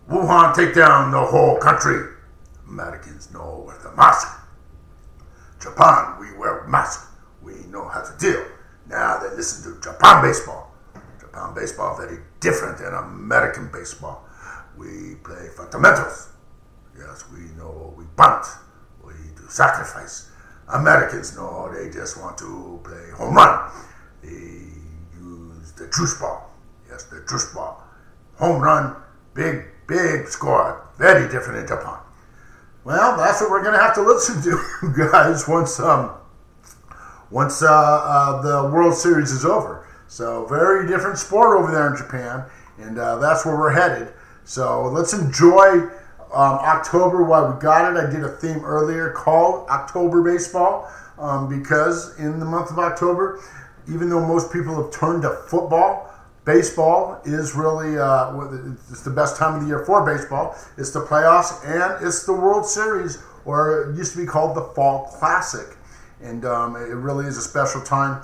Wuhan 0.08 0.54
take 0.54 0.74
down 0.74 1.10
the 1.10 1.20
whole 1.20 1.58
country. 1.58 2.12
Americans 2.68 3.32
know 3.32 3.62
where 3.64 3.78
the 3.78 3.92
mask. 3.96 4.28
Japan, 5.60 6.16
we 6.18 6.36
wear 6.36 6.66
mask. 6.66 7.10
We 7.42 7.54
know 7.70 7.88
how 7.88 8.02
to 8.02 8.16
deal. 8.18 8.44
Now 8.86 9.18
they 9.18 9.34
listen 9.34 9.72
to 9.72 9.80
Japan 9.80 10.22
baseball. 10.22 10.74
Japan 11.18 11.54
baseball 11.54 11.96
very 11.96 12.18
different 12.40 12.78
than 12.78 12.92
American 12.92 13.70
baseball. 13.72 14.26
We 14.76 15.16
play 15.24 15.48
fundamentals. 15.56 16.30
Yes, 16.98 17.24
we 17.32 17.40
know 17.56 17.94
we 17.96 18.04
bunt. 18.16 18.46
We 19.04 19.14
do 19.36 19.44
sacrifice. 19.48 20.30
Americans 20.68 21.36
know 21.36 21.72
they 21.72 21.90
just 21.90 22.20
want 22.20 22.38
to 22.38 22.80
play 22.84 23.10
home 23.16 23.34
run. 23.34 23.70
They 24.22 24.28
use 25.20 25.72
the 25.72 25.90
juice 25.94 26.18
ball. 26.18 26.50
Yes, 26.88 27.04
the 27.04 27.24
juice 27.28 27.52
ball. 27.54 27.82
Home 28.36 28.60
run, 28.60 28.96
big, 29.34 29.64
big 29.86 30.28
score. 30.28 30.86
Very 30.98 31.28
different 31.30 31.60
in 31.60 31.66
Japan. 31.66 31.98
Well, 32.84 33.16
that's 33.16 33.40
what 33.40 33.50
we're 33.50 33.62
going 33.62 33.74
to 33.74 33.82
have 33.82 33.94
to 33.94 34.02
listen 34.02 34.42
to, 34.42 34.94
guys, 35.10 35.48
once 35.48 35.80
um, 35.80 36.12
once 37.30 37.62
uh, 37.62 37.66
uh, 37.68 38.42
the 38.42 38.70
World 38.70 38.94
Series 38.94 39.32
is 39.32 39.44
over. 39.44 39.86
So, 40.06 40.46
very 40.46 40.86
different 40.86 41.18
sport 41.18 41.58
over 41.58 41.72
there 41.72 41.90
in 41.90 41.96
Japan, 41.96 42.44
and 42.78 42.98
uh, 42.98 43.16
that's 43.16 43.44
where 43.44 43.58
we're 43.58 43.72
headed. 43.72 44.12
So, 44.44 44.84
let's 44.84 45.14
enjoy 45.14 45.88
um, 46.34 46.58
October 46.58 47.24
while 47.24 47.52
we 47.52 47.60
got 47.60 47.90
it. 47.90 47.96
I 47.96 48.10
did 48.10 48.24
a 48.24 48.28
theme 48.28 48.64
earlier 48.64 49.10
called 49.10 49.68
October 49.68 50.22
Baseball 50.22 50.90
um, 51.18 51.48
because 51.48 52.18
in 52.18 52.38
the 52.38 52.44
month 52.44 52.70
of 52.70 52.78
October, 52.78 53.40
even 53.88 54.08
though 54.08 54.24
most 54.24 54.52
people 54.52 54.74
have 54.82 54.92
turned 54.92 55.22
to 55.22 55.30
football, 55.48 56.10
baseball 56.44 57.20
is 57.24 57.54
really 57.54 57.98
uh, 57.98 58.38
it's 58.90 59.02
the 59.02 59.10
best 59.10 59.36
time 59.36 59.54
of 59.54 59.62
the 59.62 59.68
year 59.68 59.84
for 59.84 60.04
baseball. 60.04 60.56
It's 60.76 60.90
the 60.90 61.00
playoffs 61.00 61.64
and 61.64 62.06
it's 62.06 62.24
the 62.24 62.32
World 62.32 62.66
Series, 62.66 63.22
or 63.44 63.90
it 63.90 63.96
used 63.96 64.12
to 64.12 64.18
be 64.18 64.26
called 64.26 64.56
the 64.56 64.62
Fall 64.74 65.06
Classic, 65.18 65.76
and 66.22 66.44
um, 66.44 66.76
it 66.76 66.94
really 66.94 67.26
is 67.26 67.36
a 67.36 67.42
special 67.42 67.80
time. 67.80 68.22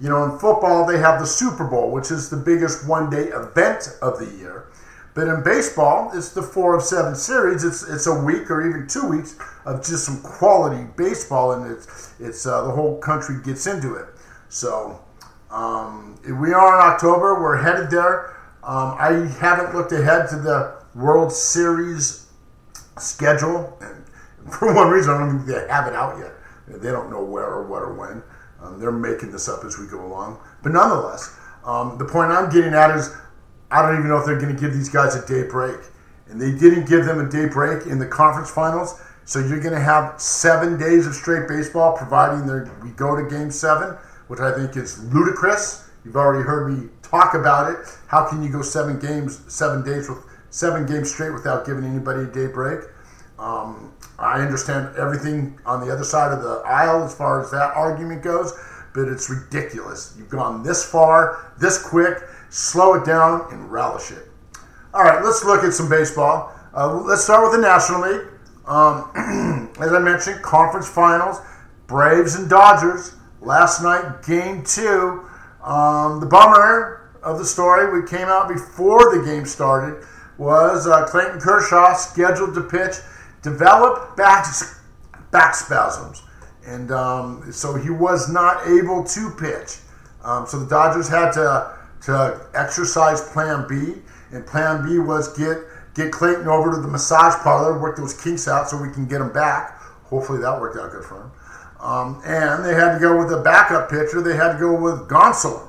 You 0.00 0.08
know, 0.08 0.24
in 0.24 0.38
football 0.38 0.86
they 0.86 0.98
have 0.98 1.20
the 1.20 1.26
Super 1.26 1.64
Bowl, 1.64 1.90
which 1.92 2.10
is 2.10 2.28
the 2.28 2.36
biggest 2.36 2.88
one-day 2.88 3.28
event 3.28 3.96
of 4.02 4.18
the 4.18 4.26
year. 4.38 4.66
But 5.14 5.28
in 5.28 5.42
baseball, 5.42 6.10
it's 6.14 6.30
the 6.30 6.42
four 6.42 6.74
of 6.74 6.82
seven 6.82 7.14
series. 7.14 7.64
It's 7.64 7.82
it's 7.82 8.06
a 8.06 8.14
week 8.14 8.50
or 8.50 8.66
even 8.66 8.86
two 8.86 9.06
weeks 9.06 9.36
of 9.66 9.84
just 9.84 10.06
some 10.06 10.22
quality 10.22 10.86
baseball, 10.96 11.52
and 11.52 11.70
it's 11.70 12.14
it's 12.18 12.46
uh, 12.46 12.62
the 12.64 12.70
whole 12.70 12.98
country 12.98 13.36
gets 13.42 13.66
into 13.66 13.94
it. 13.96 14.06
So 14.48 15.02
um, 15.50 16.18
we 16.24 16.54
are 16.54 16.80
in 16.80 16.92
October. 16.94 17.40
We're 17.40 17.58
headed 17.58 17.90
there. 17.90 18.36
Um, 18.62 18.96
I 18.98 19.28
haven't 19.38 19.74
looked 19.74 19.92
ahead 19.92 20.28
to 20.30 20.36
the 20.36 20.82
World 20.94 21.32
Series 21.32 22.26
schedule, 22.98 23.76
and 23.82 24.04
for 24.52 24.74
one 24.74 24.88
reason, 24.88 25.12
I 25.12 25.18
don't 25.18 25.44
think 25.44 25.46
they 25.46 25.68
have 25.68 25.86
it 25.86 25.94
out 25.94 26.18
yet. 26.18 26.32
They 26.80 26.90
don't 26.90 27.10
know 27.10 27.22
where 27.22 27.46
or 27.46 27.66
what 27.66 27.82
or 27.82 27.92
when. 27.92 28.22
Um, 28.62 28.78
they're 28.78 28.92
making 28.92 29.32
this 29.32 29.48
up 29.48 29.64
as 29.64 29.78
we 29.78 29.86
go 29.88 30.06
along. 30.06 30.38
But 30.62 30.72
nonetheless, 30.72 31.36
um, 31.64 31.98
the 31.98 32.04
point 32.04 32.30
I'm 32.30 32.50
getting 32.50 32.72
at 32.72 32.96
is 32.96 33.14
I 33.72 33.82
don't 33.82 33.96
even 33.96 34.08
know 34.08 34.18
if 34.18 34.26
they're 34.26 34.40
going 34.40 34.54
to 34.54 34.60
give 34.60 34.74
these 34.74 34.88
guys 34.88 35.14
a 35.14 35.26
day 35.26 35.48
break. 35.48 35.78
And 36.28 36.40
they 36.40 36.52
didn't 36.52 36.88
give 36.88 37.04
them 37.04 37.18
a 37.18 37.28
day 37.28 37.46
break 37.46 37.86
in 37.86 37.98
the 37.98 38.06
conference 38.06 38.50
finals. 38.50 39.00
So 39.24 39.38
you're 39.38 39.60
going 39.60 39.74
to 39.74 39.80
have 39.80 40.20
seven 40.20 40.78
days 40.78 41.06
of 41.06 41.14
straight 41.14 41.48
baseball, 41.48 41.96
providing 41.96 42.46
we 42.82 42.90
go 42.90 43.16
to 43.16 43.28
game 43.28 43.50
seven 43.50 43.96
which 44.32 44.40
I 44.40 44.50
think 44.50 44.78
is 44.78 45.04
ludicrous. 45.12 45.90
You've 46.06 46.16
already 46.16 46.42
heard 46.42 46.72
me 46.72 46.88
talk 47.02 47.34
about 47.34 47.70
it. 47.70 47.78
How 48.06 48.26
can 48.26 48.42
you 48.42 48.50
go 48.50 48.62
seven 48.62 48.98
games, 48.98 49.42
seven 49.46 49.84
days 49.84 50.08
with 50.08 50.24
seven 50.48 50.86
games 50.86 51.12
straight 51.12 51.34
without 51.34 51.66
giving 51.66 51.84
anybody 51.84 52.22
a 52.22 52.26
day 52.26 52.46
break? 52.46 52.80
Um, 53.38 53.92
I 54.18 54.40
understand 54.40 54.96
everything 54.96 55.60
on 55.66 55.86
the 55.86 55.92
other 55.92 56.02
side 56.02 56.32
of 56.32 56.42
the 56.42 56.62
aisle 56.64 57.04
as 57.04 57.14
far 57.14 57.42
as 57.42 57.50
that 57.50 57.74
argument 57.74 58.22
goes, 58.22 58.54
but 58.94 59.06
it's 59.06 59.28
ridiculous. 59.28 60.14
You've 60.16 60.30
gone 60.30 60.62
this 60.62 60.82
far, 60.82 61.52
this 61.58 61.82
quick. 61.82 62.18
Slow 62.52 62.92
it 62.96 63.06
down 63.06 63.46
and 63.50 63.72
relish 63.72 64.10
it. 64.10 64.28
All 64.92 65.02
right, 65.02 65.24
let's 65.24 65.42
look 65.42 65.64
at 65.64 65.72
some 65.72 65.88
baseball. 65.88 66.54
Uh, 66.76 67.00
let's 67.00 67.24
start 67.24 67.42
with 67.44 67.58
the 67.58 67.66
National 67.66 68.02
League. 68.02 68.26
Um, 68.66 69.72
as 69.80 69.90
I 69.90 69.98
mentioned, 69.98 70.42
conference 70.42 70.86
finals, 70.86 71.38
Braves 71.86 72.34
and 72.34 72.50
Dodgers. 72.50 73.14
Last 73.40 73.82
night, 73.82 74.22
game 74.22 74.62
two. 74.64 75.24
Um, 75.64 76.20
the 76.20 76.26
bummer 76.26 77.10
of 77.22 77.38
the 77.38 77.44
story, 77.46 77.98
we 77.98 78.06
came 78.06 78.28
out 78.28 78.48
before 78.48 79.16
the 79.16 79.24
game 79.24 79.46
started, 79.46 80.04
was 80.36 80.86
uh, 80.86 81.06
Clayton 81.06 81.40
Kershaw 81.40 81.94
scheduled 81.94 82.54
to 82.54 82.60
pitch, 82.60 82.96
developed 83.40 84.14
back, 84.18 84.46
back 85.30 85.54
spasms. 85.54 86.22
And 86.66 86.92
um, 86.92 87.50
so 87.50 87.76
he 87.76 87.88
was 87.88 88.30
not 88.30 88.66
able 88.66 89.04
to 89.04 89.30
pitch. 89.30 89.78
Um, 90.22 90.46
so 90.46 90.58
the 90.58 90.66
Dodgers 90.66 91.08
had 91.08 91.32
to, 91.32 91.78
to 92.04 92.40
exercise 92.54 93.20
plan 93.32 93.66
B. 93.68 94.00
And 94.32 94.46
plan 94.46 94.84
B 94.84 94.98
was 94.98 95.36
get, 95.36 95.58
get 95.94 96.10
Clayton 96.12 96.48
over 96.48 96.72
to 96.72 96.80
the 96.80 96.88
massage 96.88 97.34
parlor, 97.42 97.78
work 97.78 97.96
those 97.96 98.20
kinks 98.20 98.48
out 98.48 98.68
so 98.68 98.80
we 98.80 98.90
can 98.90 99.06
get 99.06 99.20
him 99.20 99.32
back. 99.32 99.78
Hopefully 100.04 100.40
that 100.40 100.60
worked 100.60 100.78
out 100.78 100.90
good 100.90 101.04
for 101.04 101.22
him. 101.22 101.30
Um, 101.80 102.22
and 102.24 102.64
they 102.64 102.74
had 102.74 102.94
to 102.94 103.00
go 103.00 103.18
with 103.18 103.32
a 103.32 103.42
backup 103.42 103.90
pitcher. 103.90 104.22
They 104.22 104.36
had 104.36 104.54
to 104.54 104.58
go 104.58 104.74
with 104.74 105.08
Gonsolin. 105.08 105.68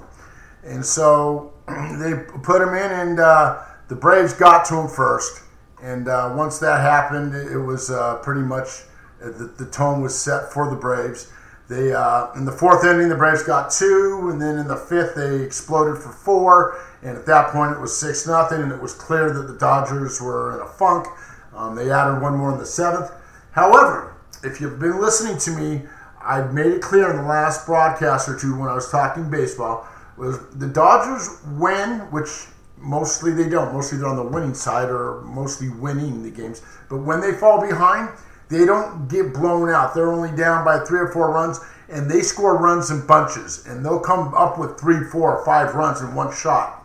And 0.64 0.86
so 0.86 1.54
they 1.68 2.14
put 2.44 2.62
him 2.62 2.70
in, 2.70 2.92
and 2.92 3.20
uh, 3.20 3.64
the 3.88 3.96
Braves 3.96 4.34
got 4.34 4.66
to 4.66 4.78
him 4.78 4.88
first. 4.88 5.44
And 5.82 6.08
uh, 6.08 6.34
once 6.36 6.60
that 6.60 6.82
happened, 6.82 7.36
it 7.36 7.58
was 7.58 7.90
uh, 7.90 8.18
pretty 8.18 8.42
much 8.42 8.84
uh, 9.22 9.32
the, 9.32 9.54
the, 9.58 9.66
tone 9.66 10.02
was 10.02 10.18
set 10.18 10.54
for 10.54 10.70
the 10.70 10.76
Braves. 10.76 11.32
They 11.70 11.94
uh, 11.94 12.34
in 12.34 12.46
the 12.46 12.52
fourth 12.52 12.86
inning, 12.86 13.10
the 13.10 13.16
Braves 13.16 13.44
got 13.44 13.72
two, 13.72 14.30
and 14.32 14.42
then 14.42 14.58
in 14.58 14.68
the 14.68 14.76
fifth, 14.76 15.16
they 15.16 15.42
exploded 15.42 16.02
for 16.02 16.12
four. 16.12 16.80
And 17.02 17.18
at 17.18 17.26
that 17.26 17.52
point, 17.52 17.72
it 17.72 17.80
was 17.80 17.98
six 17.98 18.28
nothing, 18.28 18.62
and 18.62 18.72
it 18.72 18.82
was 18.82 18.94
clear 18.94 19.32
that 19.34 19.44
the 19.44 19.58
Dodgers 19.58 20.22
were 20.22 20.56
in 20.56 20.62
a 20.62 20.68
funk. 20.68 21.08
Um, 21.56 21.76
they 21.76 21.92
added 21.92 22.22
one 22.22 22.38
more 22.38 22.52
in 22.52 22.58
the 22.58 22.66
seventh. 22.66 23.12
However, 23.52 24.16
if 24.44 24.60
you've 24.60 24.80
been 24.80 25.00
listening 25.00 25.38
to 25.40 25.52
me 25.52 25.84
I 26.24 26.42
made 26.42 26.68
it 26.68 26.82
clear 26.82 27.10
in 27.10 27.18
the 27.18 27.24
last 27.24 27.66
broadcast 27.66 28.30
or 28.30 28.40
two 28.40 28.58
when 28.58 28.70
I 28.70 28.74
was 28.74 28.90
talking 28.90 29.30
baseball 29.30 29.88
was 30.16 30.40
the 30.56 30.68
Dodgers 30.68 31.42
win, 31.58 32.00
which 32.12 32.30
mostly 32.78 33.32
they 33.32 33.50
don't. 33.50 33.74
Mostly 33.74 33.98
they're 33.98 34.08
on 34.08 34.16
the 34.16 34.24
winning 34.24 34.54
side 34.54 34.90
or 34.90 35.22
mostly 35.22 35.70
winning 35.70 36.24
the 36.24 36.30
games. 36.30 36.62
But 36.90 37.00
when 37.00 37.20
they 37.20 37.34
fall 37.34 37.60
behind, 37.60 38.10
they 38.54 38.66
don't 38.66 39.08
get 39.08 39.34
blown 39.34 39.70
out. 39.70 39.94
They're 39.94 40.12
only 40.12 40.36
down 40.36 40.64
by 40.64 40.80
three 40.86 41.00
or 41.00 41.08
four 41.08 41.32
runs, 41.32 41.60
and 41.90 42.10
they 42.10 42.22
score 42.22 42.58
runs 42.58 42.92
in 42.92 43.06
bunches, 43.06 43.66
and 43.68 43.84
they'll 43.84 44.00
come 44.00 44.34
up 44.34 44.58
with 44.60 44.80
three, 44.80 45.04
four, 45.04 45.38
or 45.38 45.46
five 45.46 45.76
runs 45.76 46.02
in 46.02 46.14
one 46.14 46.34
shot. 46.34 46.80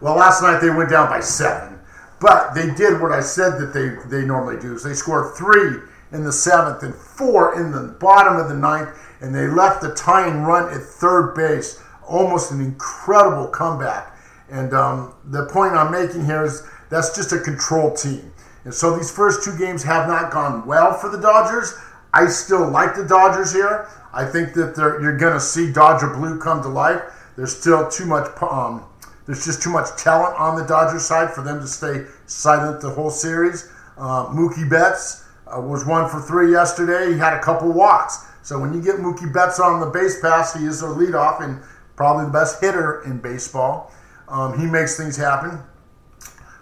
Well, 0.00 0.16
last 0.16 0.42
night 0.42 0.60
they 0.60 0.70
went 0.70 0.90
down 0.90 1.08
by 1.08 1.20
seven, 1.20 1.80
but 2.20 2.54
they 2.54 2.72
did 2.74 3.00
what 3.00 3.12
I 3.12 3.20
said 3.20 3.58
that 3.58 3.72
they 3.72 3.96
they 4.08 4.24
normally 4.24 4.60
do. 4.60 4.74
Is 4.74 4.84
they 4.84 4.94
scored 4.94 5.36
three 5.36 5.80
in 6.12 6.24
the 6.24 6.32
seventh 6.32 6.82
and 6.82 6.94
four 6.94 7.60
in 7.60 7.72
the 7.72 7.96
bottom 8.00 8.36
of 8.36 8.48
the 8.48 8.54
ninth. 8.54 8.88
and 9.20 9.34
they 9.34 9.48
left 9.48 9.82
the 9.82 9.92
tying 9.94 10.42
run 10.42 10.72
at 10.72 10.80
third 10.80 11.34
base. 11.34 11.82
Almost 12.06 12.52
an 12.52 12.60
incredible 12.60 13.48
comeback. 13.48 14.16
And 14.48 14.72
um, 14.72 15.14
the 15.24 15.46
point 15.46 15.74
I'm 15.74 15.90
making 15.90 16.24
here 16.24 16.44
is 16.44 16.62
that's 16.88 17.14
just 17.14 17.32
a 17.32 17.38
control 17.40 17.92
team. 17.94 18.32
And 18.68 18.74
so 18.74 18.94
these 18.94 19.10
first 19.10 19.42
two 19.42 19.56
games 19.56 19.82
have 19.84 20.06
not 20.06 20.30
gone 20.30 20.66
well 20.66 20.92
for 20.92 21.08
the 21.08 21.16
Dodgers. 21.16 21.72
I 22.12 22.26
still 22.26 22.68
like 22.68 22.94
the 22.94 23.02
Dodgers 23.02 23.50
here. 23.50 23.88
I 24.12 24.26
think 24.26 24.52
that 24.52 24.76
you're 24.76 25.16
going 25.16 25.32
to 25.32 25.40
see 25.40 25.72
Dodger 25.72 26.08
Blue 26.08 26.38
come 26.38 26.60
to 26.60 26.68
life. 26.68 27.00
There's 27.34 27.56
still 27.56 27.88
too 27.88 28.04
much. 28.04 28.30
Um, 28.42 28.84
there's 29.24 29.42
just 29.42 29.62
too 29.62 29.70
much 29.70 29.96
talent 29.96 30.38
on 30.38 30.54
the 30.54 30.66
Dodgers 30.66 31.06
side 31.06 31.30
for 31.30 31.40
them 31.40 31.60
to 31.60 31.66
stay 31.66 32.04
silent 32.26 32.82
the 32.82 32.90
whole 32.90 33.08
series. 33.08 33.72
Uh, 33.96 34.26
Mookie 34.26 34.68
Betts 34.68 35.24
uh, 35.46 35.58
was 35.62 35.86
one 35.86 36.06
for 36.06 36.20
three 36.20 36.52
yesterday. 36.52 37.10
He 37.10 37.18
had 37.18 37.32
a 37.32 37.40
couple 37.40 37.72
walks. 37.72 38.26
So 38.42 38.60
when 38.60 38.74
you 38.74 38.82
get 38.82 38.96
Mookie 38.96 39.32
Betts 39.32 39.58
on 39.58 39.80
the 39.80 39.86
base 39.86 40.20
pass, 40.20 40.52
he 40.52 40.66
is 40.66 40.82
their 40.82 40.90
leadoff 40.90 41.42
and 41.42 41.62
probably 41.96 42.26
the 42.26 42.32
best 42.32 42.60
hitter 42.60 43.02
in 43.04 43.16
baseball. 43.16 43.90
Um, 44.28 44.60
he 44.60 44.66
makes 44.66 44.98
things 44.98 45.16
happen. 45.16 45.58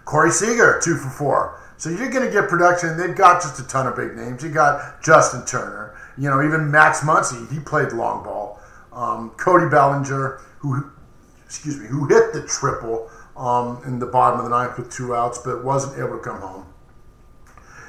Corey 0.05 0.31
Seager, 0.31 0.79
two 0.81 0.95
for 0.95 1.09
four. 1.09 1.59
So 1.77 1.91
you're 1.91 2.09
going 2.09 2.25
to 2.25 2.31
get 2.31 2.49
production. 2.49 2.97
They've 2.97 3.15
got 3.15 3.41
just 3.41 3.59
a 3.59 3.67
ton 3.67 3.87
of 3.87 3.95
big 3.95 4.15
names. 4.15 4.43
You 4.43 4.49
got 4.49 5.01
Justin 5.01 5.45
Turner. 5.45 5.95
You 6.17 6.29
know, 6.29 6.43
even 6.43 6.71
Max 6.71 7.01
Muncy, 7.01 7.51
he 7.53 7.59
played 7.59 7.91
long 7.93 8.23
ball. 8.23 8.59
Um, 8.91 9.29
Cody 9.37 9.69
Bellinger, 9.69 10.41
who, 10.57 10.89
excuse 11.45 11.79
me, 11.79 11.85
who 11.85 12.07
hit 12.07 12.33
the 12.33 12.45
triple 12.47 13.09
um, 13.37 13.81
in 13.85 13.99
the 13.99 14.07
bottom 14.07 14.39
of 14.39 14.45
the 14.45 14.49
ninth 14.49 14.77
with 14.77 14.91
two 14.91 15.13
outs, 15.15 15.37
but 15.37 15.63
wasn't 15.63 15.99
able 15.99 16.17
to 16.17 16.23
come 16.23 16.41
home. 16.41 16.65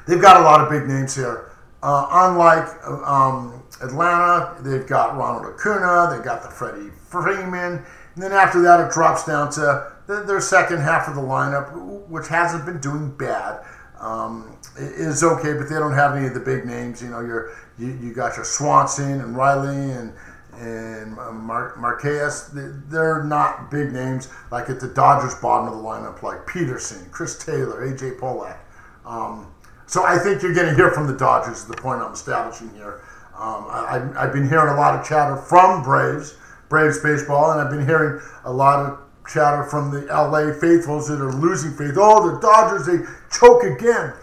They've 0.07 0.21
got 0.21 0.41
a 0.41 0.45
lot 0.45 0.61
of 0.61 0.69
big 0.69 0.87
names 0.87 1.15
here. 1.15 1.51
Uh, 1.83 2.07
unlike 2.11 2.69
um, 2.87 3.63
Atlanta, 3.81 4.61
they've 4.63 4.87
got 4.87 5.17
Ronald 5.17 5.55
Acuna, 5.55 6.15
they've 6.15 6.25
got 6.25 6.43
the 6.43 6.51
Freddie 6.51 6.91
Freeman, 6.91 7.85
and 8.15 8.23
then 8.23 8.33
after 8.33 8.61
that, 8.63 8.81
it 8.81 8.93
drops 8.93 9.25
down 9.25 9.51
to 9.53 9.93
their 10.07 10.41
second 10.41 10.81
half 10.81 11.09
of 11.09 11.15
the 11.15 11.21
lineup, 11.21 11.73
which 12.09 12.27
hasn't 12.29 12.67
been 12.67 12.81
doing 12.81 13.17
bad 13.17 13.65
um, 14.01 14.57
is 14.77 15.23
okay, 15.25 15.55
but 15.55 15.69
they 15.69 15.77
don't 15.77 15.93
have 15.93 16.15
any 16.15 16.27
of 16.27 16.35
the 16.35 16.41
big 16.41 16.65
names. 16.65 17.03
You 17.03 17.09
know, 17.09 17.21
you're, 17.21 17.57
you 17.79 17.99
you 18.01 18.13
got 18.13 18.37
your 18.37 18.45
Swanson 18.45 19.21
and 19.21 19.37
Riley 19.37 19.93
and 19.93 20.13
and 20.55 21.17
Mar- 21.17 21.77
Marquez. 21.77 22.51
They're 22.53 23.23
not 23.25 23.71
big 23.71 23.93
names 23.93 24.29
like 24.51 24.69
at 24.71 24.81
the 24.81 24.89
Dodgers 24.89 25.35
bottom 25.37 25.69
of 25.69 25.79
the 25.79 25.83
lineup, 25.83 26.23
like 26.23 26.47
Pederson, 26.47 27.11
Chris 27.11 27.39
Taylor, 27.39 27.87
AJ 27.87 28.19
Pollock. 28.19 28.59
Um, 29.05 29.53
so 29.87 30.05
I 30.05 30.19
think 30.19 30.43
you're 30.43 30.55
going 30.55 30.69
to 30.69 30.75
hear 30.75 30.91
from 30.91 31.07
the 31.07 31.17
Dodgers. 31.17 31.59
Is 31.59 31.67
the 31.67 31.77
point 31.77 32.03
I'm 32.03 32.13
establishing 32.13 32.71
here. 32.75 33.03
Um, 33.35 33.67
I, 33.71 34.03
I've 34.17 34.33
been 34.33 34.49
hearing 34.49 34.75
a 34.75 34.77
lot 34.77 34.99
of 34.99 35.07
chatter 35.07 35.37
from 35.37 35.83
Braves, 35.83 36.37
Braves 36.69 36.99
baseball, 36.99 37.53
and 37.53 37.61
I've 37.61 37.71
been 37.71 37.87
hearing 37.87 38.21
a 38.45 38.53
lot 38.53 38.81
of 38.81 38.99
chatter 39.29 39.65
from 39.65 39.91
the 39.91 40.03
LA 40.07 40.53
faithfuls 40.53 41.09
that 41.09 41.21
are 41.21 41.33
losing 41.33 41.73
faith. 41.73 41.95
Oh, 41.97 42.35
the 42.35 42.41
Dodgers, 42.41 42.87
they 42.87 43.05
choke 43.31 43.65
again. 43.65 44.15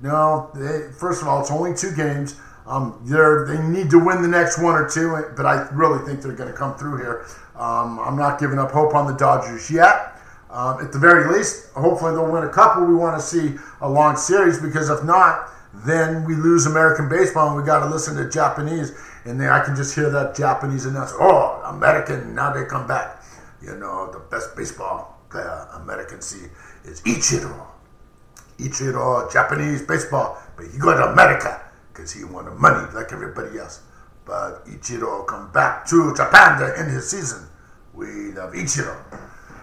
No, 0.00 0.50
they, 0.54 0.92
first 0.92 1.22
of 1.22 1.28
all, 1.28 1.40
it's 1.40 1.50
only 1.50 1.74
two 1.74 1.94
games. 1.94 2.36
Um, 2.66 3.00
they 3.04 3.60
need 3.62 3.90
to 3.90 3.98
win 3.98 4.22
the 4.22 4.28
next 4.28 4.60
one 4.60 4.74
or 4.74 4.88
two, 4.88 5.16
but 5.36 5.46
I 5.46 5.68
really 5.72 6.04
think 6.06 6.22
they're 6.22 6.32
going 6.32 6.50
to 6.50 6.56
come 6.56 6.76
through 6.76 6.98
here. 6.98 7.26
Um, 7.56 7.98
I'm 7.98 8.16
not 8.16 8.38
giving 8.38 8.58
up 8.58 8.70
hope 8.70 8.94
on 8.94 9.06
the 9.06 9.16
Dodgers 9.16 9.70
yet. 9.70 10.12
Um, 10.50 10.84
at 10.84 10.92
the 10.92 10.98
very 10.98 11.32
least, 11.32 11.72
hopefully 11.72 12.12
they'll 12.12 12.30
win 12.30 12.44
a 12.44 12.48
couple. 12.48 12.84
We 12.84 12.94
want 12.94 13.18
to 13.18 13.24
see 13.24 13.56
a 13.80 13.88
long 13.88 14.16
series 14.16 14.60
because 14.60 14.90
if 14.90 15.02
not, 15.02 15.48
then 15.86 16.24
we 16.24 16.34
lose 16.34 16.66
American 16.66 17.08
baseball 17.08 17.48
and 17.48 17.56
we 17.56 17.64
got 17.64 17.80
to 17.80 17.86
listen 17.86 18.14
to 18.16 18.28
Japanese. 18.28 18.92
And 19.24 19.40
then 19.40 19.48
I 19.48 19.64
can 19.64 19.74
just 19.74 19.94
hear 19.94 20.10
that 20.10 20.36
Japanese 20.36 20.84
announcer, 20.84 21.16
oh, 21.20 21.62
American, 21.64 22.34
now 22.34 22.52
they 22.52 22.64
come 22.64 22.86
back. 22.86 23.21
You 23.62 23.76
know, 23.76 24.10
the 24.10 24.18
best 24.18 24.56
baseball 24.56 25.20
player 25.30 25.68
American 25.74 26.20
see 26.20 26.46
is 26.84 27.00
Ichiro. 27.02 27.66
Ichiro, 28.58 29.32
Japanese 29.32 29.82
baseball, 29.82 30.38
but 30.56 30.66
he 30.66 30.78
go 30.78 30.96
to 30.96 31.12
America 31.12 31.62
because 31.92 32.12
he 32.12 32.24
wanted 32.24 32.52
money 32.54 32.86
like 32.94 33.12
everybody 33.12 33.58
else. 33.58 33.82
But 34.24 34.66
Ichiro 34.66 35.26
come 35.26 35.50
back 35.52 35.86
to 35.88 36.12
Japan 36.14 36.58
to 36.60 36.78
end 36.78 36.90
his 36.90 37.10
season. 37.10 37.48
We 37.94 38.32
love 38.32 38.52
Ichiro. 38.52 38.96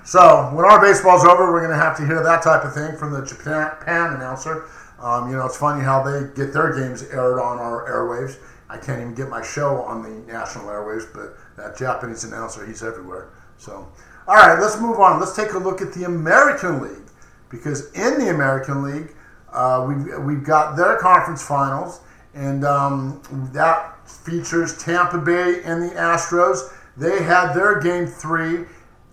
So 0.05 0.49
when 0.53 0.65
our 0.65 0.81
baseball's 0.81 1.23
over, 1.23 1.51
we're 1.51 1.59
going 1.59 1.77
to 1.77 1.83
have 1.83 1.97
to 1.97 2.05
hear 2.05 2.23
that 2.23 2.41
type 2.41 2.63
of 2.63 2.73
thing 2.73 2.97
from 2.97 3.12
the 3.12 3.25
Japan 3.25 4.13
announcer. 4.13 4.65
Um, 4.99 5.29
you 5.29 5.35
know, 5.35 5.45
it's 5.45 5.57
funny 5.57 5.83
how 5.83 6.03
they 6.03 6.33
get 6.35 6.53
their 6.53 6.73
games 6.75 7.03
aired 7.03 7.39
on 7.39 7.59
our 7.59 7.88
airwaves. 7.89 8.38
I 8.69 8.77
can't 8.77 9.01
even 9.01 9.15
get 9.15 9.29
my 9.29 9.41
show 9.43 9.81
on 9.81 10.03
the 10.03 10.31
national 10.31 10.65
airwaves, 10.65 11.05
but 11.13 11.38
that 11.57 11.77
Japanese 11.77 12.23
announcer, 12.23 12.65
he's 12.65 12.83
everywhere. 12.83 13.29
So, 13.59 13.91
all 14.25 14.35
right, 14.35 14.57
let's 14.59 14.79
move 14.79 14.99
on. 14.99 15.19
Let's 15.19 15.35
take 15.35 15.51
a 15.51 15.57
look 15.57 15.81
at 15.81 15.93
the 15.93 16.05
American 16.05 16.81
League 16.81 17.09
because 17.49 17.91
in 17.91 18.17
the 18.17 18.29
American 18.29 18.83
League, 18.83 19.13
uh, 19.51 19.85
we've, 19.87 20.23
we've 20.23 20.43
got 20.43 20.77
their 20.77 20.97
conference 20.97 21.45
finals, 21.45 21.99
and 22.33 22.63
um, 22.63 23.21
that 23.53 24.07
features 24.07 24.77
Tampa 24.77 25.17
Bay 25.17 25.61
and 25.63 25.83
the 25.83 25.93
Astros. 25.95 26.71
They 26.95 27.21
had 27.21 27.53
their 27.53 27.81
game 27.81 28.07
three. 28.07 28.65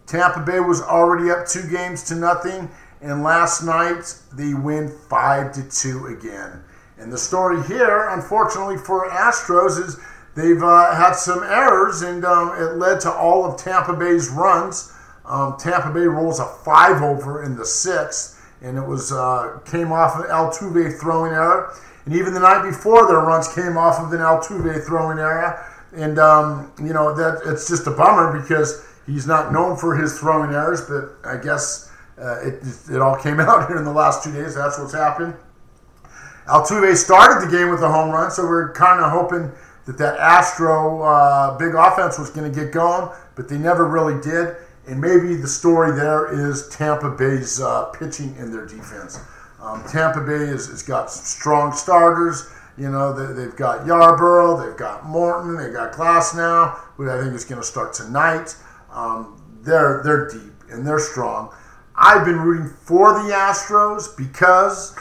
Tampa 0.06 0.40
Bay 0.40 0.60
was 0.60 0.80
already 0.80 1.30
up 1.30 1.46
two 1.46 1.68
games 1.68 2.04
to 2.04 2.14
nothing, 2.14 2.70
and 3.00 3.24
last 3.24 3.64
night 3.64 4.14
they 4.32 4.54
win 4.54 4.88
five 5.08 5.52
to 5.54 5.68
two 5.68 6.06
again. 6.06 6.62
And 6.98 7.12
the 7.12 7.18
story 7.18 7.62
here, 7.64 8.08
unfortunately 8.10 8.76
for 8.76 9.08
Astros, 9.10 9.82
is 9.82 9.98
They've 10.36 10.62
uh, 10.62 10.94
had 10.94 11.14
some 11.14 11.42
errors, 11.42 12.02
and 12.02 12.22
um, 12.24 12.50
it 12.60 12.76
led 12.76 13.00
to 13.00 13.10
all 13.10 13.46
of 13.46 13.56
Tampa 13.56 13.94
Bay's 13.94 14.28
runs. 14.28 14.92
Um, 15.24 15.56
Tampa 15.58 15.90
Bay 15.90 16.04
rolls 16.04 16.38
a 16.38 16.44
five 16.44 17.00
over 17.02 17.42
in 17.42 17.56
the 17.56 17.64
sixth, 17.64 18.38
and 18.60 18.76
it 18.76 18.86
was 18.86 19.12
uh, 19.12 19.58
came 19.64 19.92
off 19.92 20.16
of 20.16 20.26
an 20.26 20.30
Altuve 20.30 21.00
throwing 21.00 21.32
error. 21.32 21.74
And 22.04 22.14
even 22.14 22.34
the 22.34 22.40
night 22.40 22.68
before, 22.68 23.06
their 23.06 23.20
runs 23.20 23.52
came 23.52 23.78
off 23.78 23.98
of 23.98 24.12
an 24.12 24.20
Altuve 24.20 24.84
throwing 24.84 25.18
error. 25.18 25.64
And 25.96 26.18
um, 26.18 26.70
you 26.78 26.92
know 26.92 27.14
that 27.14 27.40
it's 27.46 27.66
just 27.66 27.86
a 27.86 27.90
bummer 27.90 28.38
because 28.38 28.86
he's 29.06 29.26
not 29.26 29.52
known 29.52 29.78
for 29.78 29.96
his 29.96 30.18
throwing 30.18 30.52
errors, 30.52 30.82
but 30.82 31.16
I 31.24 31.42
guess 31.42 31.90
uh, 32.20 32.40
it, 32.46 32.62
it 32.90 33.00
all 33.00 33.16
came 33.16 33.40
out 33.40 33.68
here 33.68 33.78
in 33.78 33.84
the 33.84 33.92
last 33.92 34.22
two 34.22 34.32
days. 34.32 34.54
That's 34.54 34.78
what's 34.78 34.92
happened. 34.92 35.34
Altuve 36.46 36.94
started 36.94 37.48
the 37.48 37.50
game 37.50 37.70
with 37.70 37.82
a 37.82 37.88
home 37.88 38.10
run, 38.10 38.30
so 38.30 38.44
we're 38.44 38.72
kind 38.72 39.00
of 39.00 39.10
hoping 39.10 39.50
that 39.86 39.98
that 39.98 40.18
Astro 40.18 41.02
uh, 41.02 41.56
big 41.56 41.74
offense 41.74 42.18
was 42.18 42.30
going 42.30 42.52
to 42.52 42.60
get 42.60 42.72
going, 42.72 43.08
but 43.34 43.48
they 43.48 43.56
never 43.56 43.86
really 43.86 44.20
did. 44.20 44.56
And 44.86 45.00
maybe 45.00 45.34
the 45.34 45.48
story 45.48 45.92
there 45.92 46.32
is 46.32 46.68
Tampa 46.68 47.10
Bay's 47.10 47.60
uh, 47.60 47.86
pitching 47.86 48.36
in 48.36 48.52
their 48.52 48.66
defense. 48.66 49.20
Um, 49.60 49.82
Tampa 49.88 50.20
Bay 50.20 50.46
has, 50.46 50.66
has 50.68 50.82
got 50.82 51.10
some 51.10 51.24
strong 51.24 51.72
starters. 51.72 52.48
You 52.78 52.90
know, 52.90 53.12
they, 53.12 53.42
have 53.42 53.56
got 53.56 53.86
Yarbrough, 53.86 54.64
they've 54.64 54.76
got 54.76 55.06
Morton, 55.06 55.56
they've 55.56 55.72
got 55.72 55.92
Glasnow, 55.92 56.78
who 56.96 57.10
I 57.10 57.20
think 57.20 57.34
is 57.34 57.44
going 57.44 57.60
to 57.60 57.66
start 57.66 57.94
tonight. 57.94 58.54
Um, 58.92 59.42
they're 59.62 60.02
they're 60.04 60.28
deep 60.28 60.52
and 60.70 60.86
they're 60.86 60.98
strong. 60.98 61.52
I've 61.96 62.24
been 62.24 62.38
rooting 62.38 62.68
for 62.68 63.14
the 63.14 63.30
Astros 63.32 64.16
because 64.16 64.94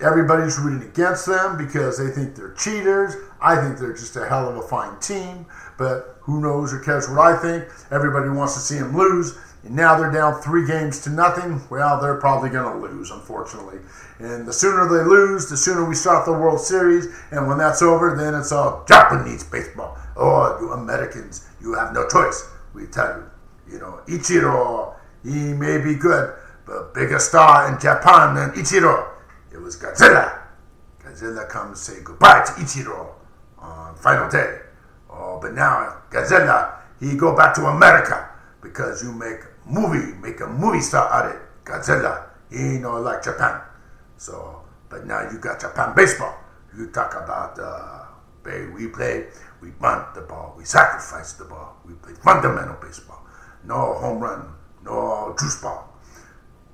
everybody's 0.00 0.58
rooting 0.58 0.88
against 0.88 1.26
them 1.26 1.58
because 1.58 1.98
they 1.98 2.10
think 2.10 2.36
they're 2.36 2.54
cheaters. 2.54 3.16
I 3.40 3.56
think 3.56 3.78
they're 3.78 3.92
just 3.92 4.16
a 4.16 4.26
hell 4.26 4.48
of 4.48 4.56
a 4.56 4.62
fine 4.62 4.98
team, 5.00 5.46
but 5.78 6.16
who 6.20 6.40
knows 6.40 6.72
or 6.72 6.80
cares 6.80 7.08
what 7.08 7.18
I 7.18 7.36
think? 7.36 7.64
Everybody 7.90 8.28
wants 8.30 8.54
to 8.54 8.60
see 8.60 8.78
them 8.78 8.96
lose. 8.96 9.38
And 9.62 9.74
now 9.74 9.98
they're 9.98 10.12
down 10.12 10.40
three 10.42 10.66
games 10.66 11.00
to 11.02 11.10
nothing. 11.10 11.60
Well, 11.70 12.00
they're 12.00 12.16
probably 12.16 12.50
going 12.50 12.72
to 12.72 12.78
lose, 12.78 13.10
unfortunately. 13.10 13.78
And 14.18 14.46
the 14.46 14.52
sooner 14.52 14.88
they 14.88 15.04
lose, 15.04 15.48
the 15.48 15.56
sooner 15.56 15.84
we 15.84 15.94
start 15.94 16.24
the 16.24 16.32
World 16.32 16.60
Series. 16.60 17.06
And 17.30 17.48
when 17.48 17.58
that's 17.58 17.82
over, 17.82 18.16
then 18.16 18.34
it's 18.34 18.52
all 18.52 18.84
Japanese 18.88 19.44
baseball. 19.44 19.98
Oh, 20.16 20.58
you 20.60 20.72
Americans, 20.72 21.48
you 21.60 21.74
have 21.74 21.92
no 21.92 22.08
choice. 22.08 22.48
We 22.74 22.86
tell 22.86 23.16
you, 23.16 23.74
you 23.74 23.78
know, 23.80 24.00
Ichiro, 24.06 24.94
he 25.22 25.52
may 25.52 25.78
be 25.78 25.94
good, 25.94 26.34
but 26.64 26.94
bigger 26.94 27.18
star 27.18 27.72
in 27.72 27.80
Japan 27.80 28.34
than 28.34 28.50
Ichiro. 28.52 29.08
It 29.52 29.58
was 29.58 29.76
Godzilla. 29.76 30.42
Godzilla 31.02 31.48
comes 31.48 31.80
say 31.80 32.02
goodbye 32.02 32.44
to 32.46 32.52
Ichiro 32.52 33.16
on 33.58 33.96
final 33.96 34.28
day. 34.28 34.60
Oh, 35.10 35.38
but 35.40 35.54
now 35.54 36.02
Godzilla, 36.10 36.80
he 37.00 37.16
go 37.16 37.36
back 37.36 37.54
to 37.54 37.66
America 37.66 38.30
because 38.62 39.02
you 39.02 39.12
make 39.12 39.40
movie, 39.66 40.12
make 40.20 40.40
a 40.40 40.46
movie 40.46 40.80
star 40.80 41.10
out 41.12 41.26
of 41.26 41.36
it. 41.36 41.42
Godzilla, 41.64 42.26
he 42.50 42.78
know 42.78 43.00
like 43.00 43.22
Japan. 43.22 43.60
So, 44.16 44.62
but 44.88 45.06
now 45.06 45.28
you 45.30 45.38
got 45.38 45.60
Japan 45.60 45.94
baseball. 45.94 46.34
You 46.76 46.88
talk 46.88 47.14
about 47.14 47.58
uh, 47.58 48.06
we 48.74 48.86
play, 48.88 49.26
we 49.60 49.70
bunt 49.70 50.14
the 50.14 50.20
ball, 50.20 50.54
we 50.56 50.64
sacrifice 50.64 51.32
the 51.34 51.44
ball, 51.44 51.76
we 51.84 51.94
play 51.94 52.12
fundamental 52.22 52.76
baseball. 52.80 53.26
No 53.64 53.94
home 53.94 54.20
run, 54.20 54.54
no 54.84 55.34
juice 55.38 55.60
ball. 55.60 55.92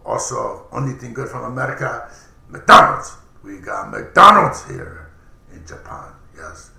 Also, 0.05 0.67
only 0.73 0.95
thing 0.95 1.15
good 1.15 1.29
from 1.29 1.45
America, 1.45 2.11
McDonald's. 2.49 3.17
We 3.43 3.59
got 3.59 3.91
McDonald's 3.91 4.67
here 4.69 5.11
in 5.53 5.67
Japan. 5.67 6.13
Yes, 6.37 6.72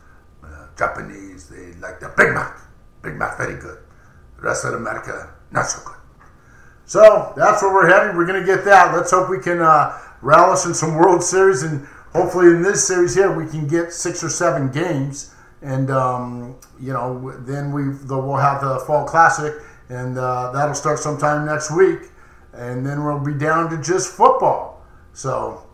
Japanese, 0.77 1.49
they 1.49 1.73
like 1.79 1.99
the 1.99 2.13
Big 2.17 2.33
Mac. 2.33 2.59
Big 3.01 3.15
Mac, 3.15 3.37
very 3.37 3.59
good. 3.59 3.79
The 4.37 4.41
rest 4.41 4.65
of 4.65 4.73
America, 4.73 5.33
not 5.51 5.67
so 5.67 5.79
good. 5.85 5.97
So 6.85 7.33
that's 7.35 7.61
where 7.61 7.73
we're 7.73 7.87
headed. 7.87 8.15
We're 8.15 8.25
going 8.25 8.39
to 8.39 8.45
get 8.45 8.65
that. 8.65 8.93
Let's 8.93 9.11
hope 9.11 9.29
we 9.29 9.39
can 9.39 9.61
uh, 9.61 9.97
relish 10.21 10.65
in 10.65 10.73
some 10.73 10.95
World 10.95 11.23
Series, 11.23 11.63
and 11.63 11.85
hopefully 12.13 12.47
in 12.47 12.61
this 12.61 12.87
series 12.87 13.15
here 13.15 13.31
we 13.35 13.49
can 13.49 13.67
get 13.67 13.93
six 13.93 14.23
or 14.23 14.29
seven 14.29 14.71
games, 14.71 15.33
and 15.61 15.89
um, 15.91 16.55
you 16.79 16.93
know 16.93 17.33
then 17.39 17.71
we 17.71 17.89
we'll 17.89 18.35
have 18.37 18.61
the 18.61 18.79
Fall 18.87 19.05
Classic, 19.05 19.53
and 19.89 20.17
uh, 20.17 20.51
that'll 20.51 20.75
start 20.75 20.99
sometime 20.99 21.45
next 21.45 21.75
week, 21.75 22.09
and 22.53 22.85
then 22.85 23.03
we'll 23.03 23.19
be 23.19 23.33
down 23.33 23.69
to 23.69 23.81
just 23.81 24.13
football. 24.13 24.85
So, 25.13 25.67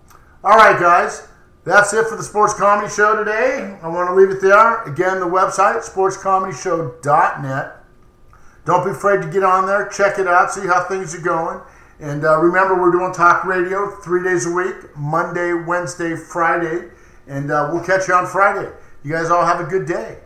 all 0.44 0.58
right, 0.58 0.80
guys. 0.80 1.29
That's 1.70 1.94
it 1.94 2.08
for 2.08 2.16
the 2.16 2.24
Sports 2.24 2.56
Comedy 2.56 2.92
Show 2.92 3.16
today. 3.16 3.78
I 3.84 3.88
want 3.90 4.10
to 4.10 4.16
leave 4.16 4.32
it 4.32 4.42
there. 4.42 4.82
Again, 4.86 5.20
the 5.20 5.28
website, 5.28 5.88
sportscomedyshow.net. 5.88 7.76
Don't 8.66 8.84
be 8.84 8.90
afraid 8.90 9.22
to 9.22 9.30
get 9.30 9.44
on 9.44 9.68
there, 9.68 9.88
check 9.90 10.18
it 10.18 10.26
out, 10.26 10.52
see 10.52 10.66
how 10.66 10.86
things 10.86 11.14
are 11.14 11.22
going. 11.22 11.62
And 12.00 12.26
uh, 12.26 12.40
remember, 12.40 12.74
we're 12.74 12.92
doing 12.92 13.14
talk 13.14 13.44
radio 13.44 13.92
three 13.98 14.24
days 14.24 14.48
a 14.48 14.52
week 14.52 14.98
Monday, 14.98 15.54
Wednesday, 15.54 16.16
Friday. 16.16 16.90
And 17.28 17.52
uh, 17.52 17.70
we'll 17.72 17.84
catch 17.84 18.08
you 18.08 18.16
on 18.16 18.26
Friday. 18.26 18.72
You 19.04 19.12
guys 19.12 19.30
all 19.30 19.46
have 19.46 19.60
a 19.60 19.70
good 19.70 19.86
day. 19.86 20.18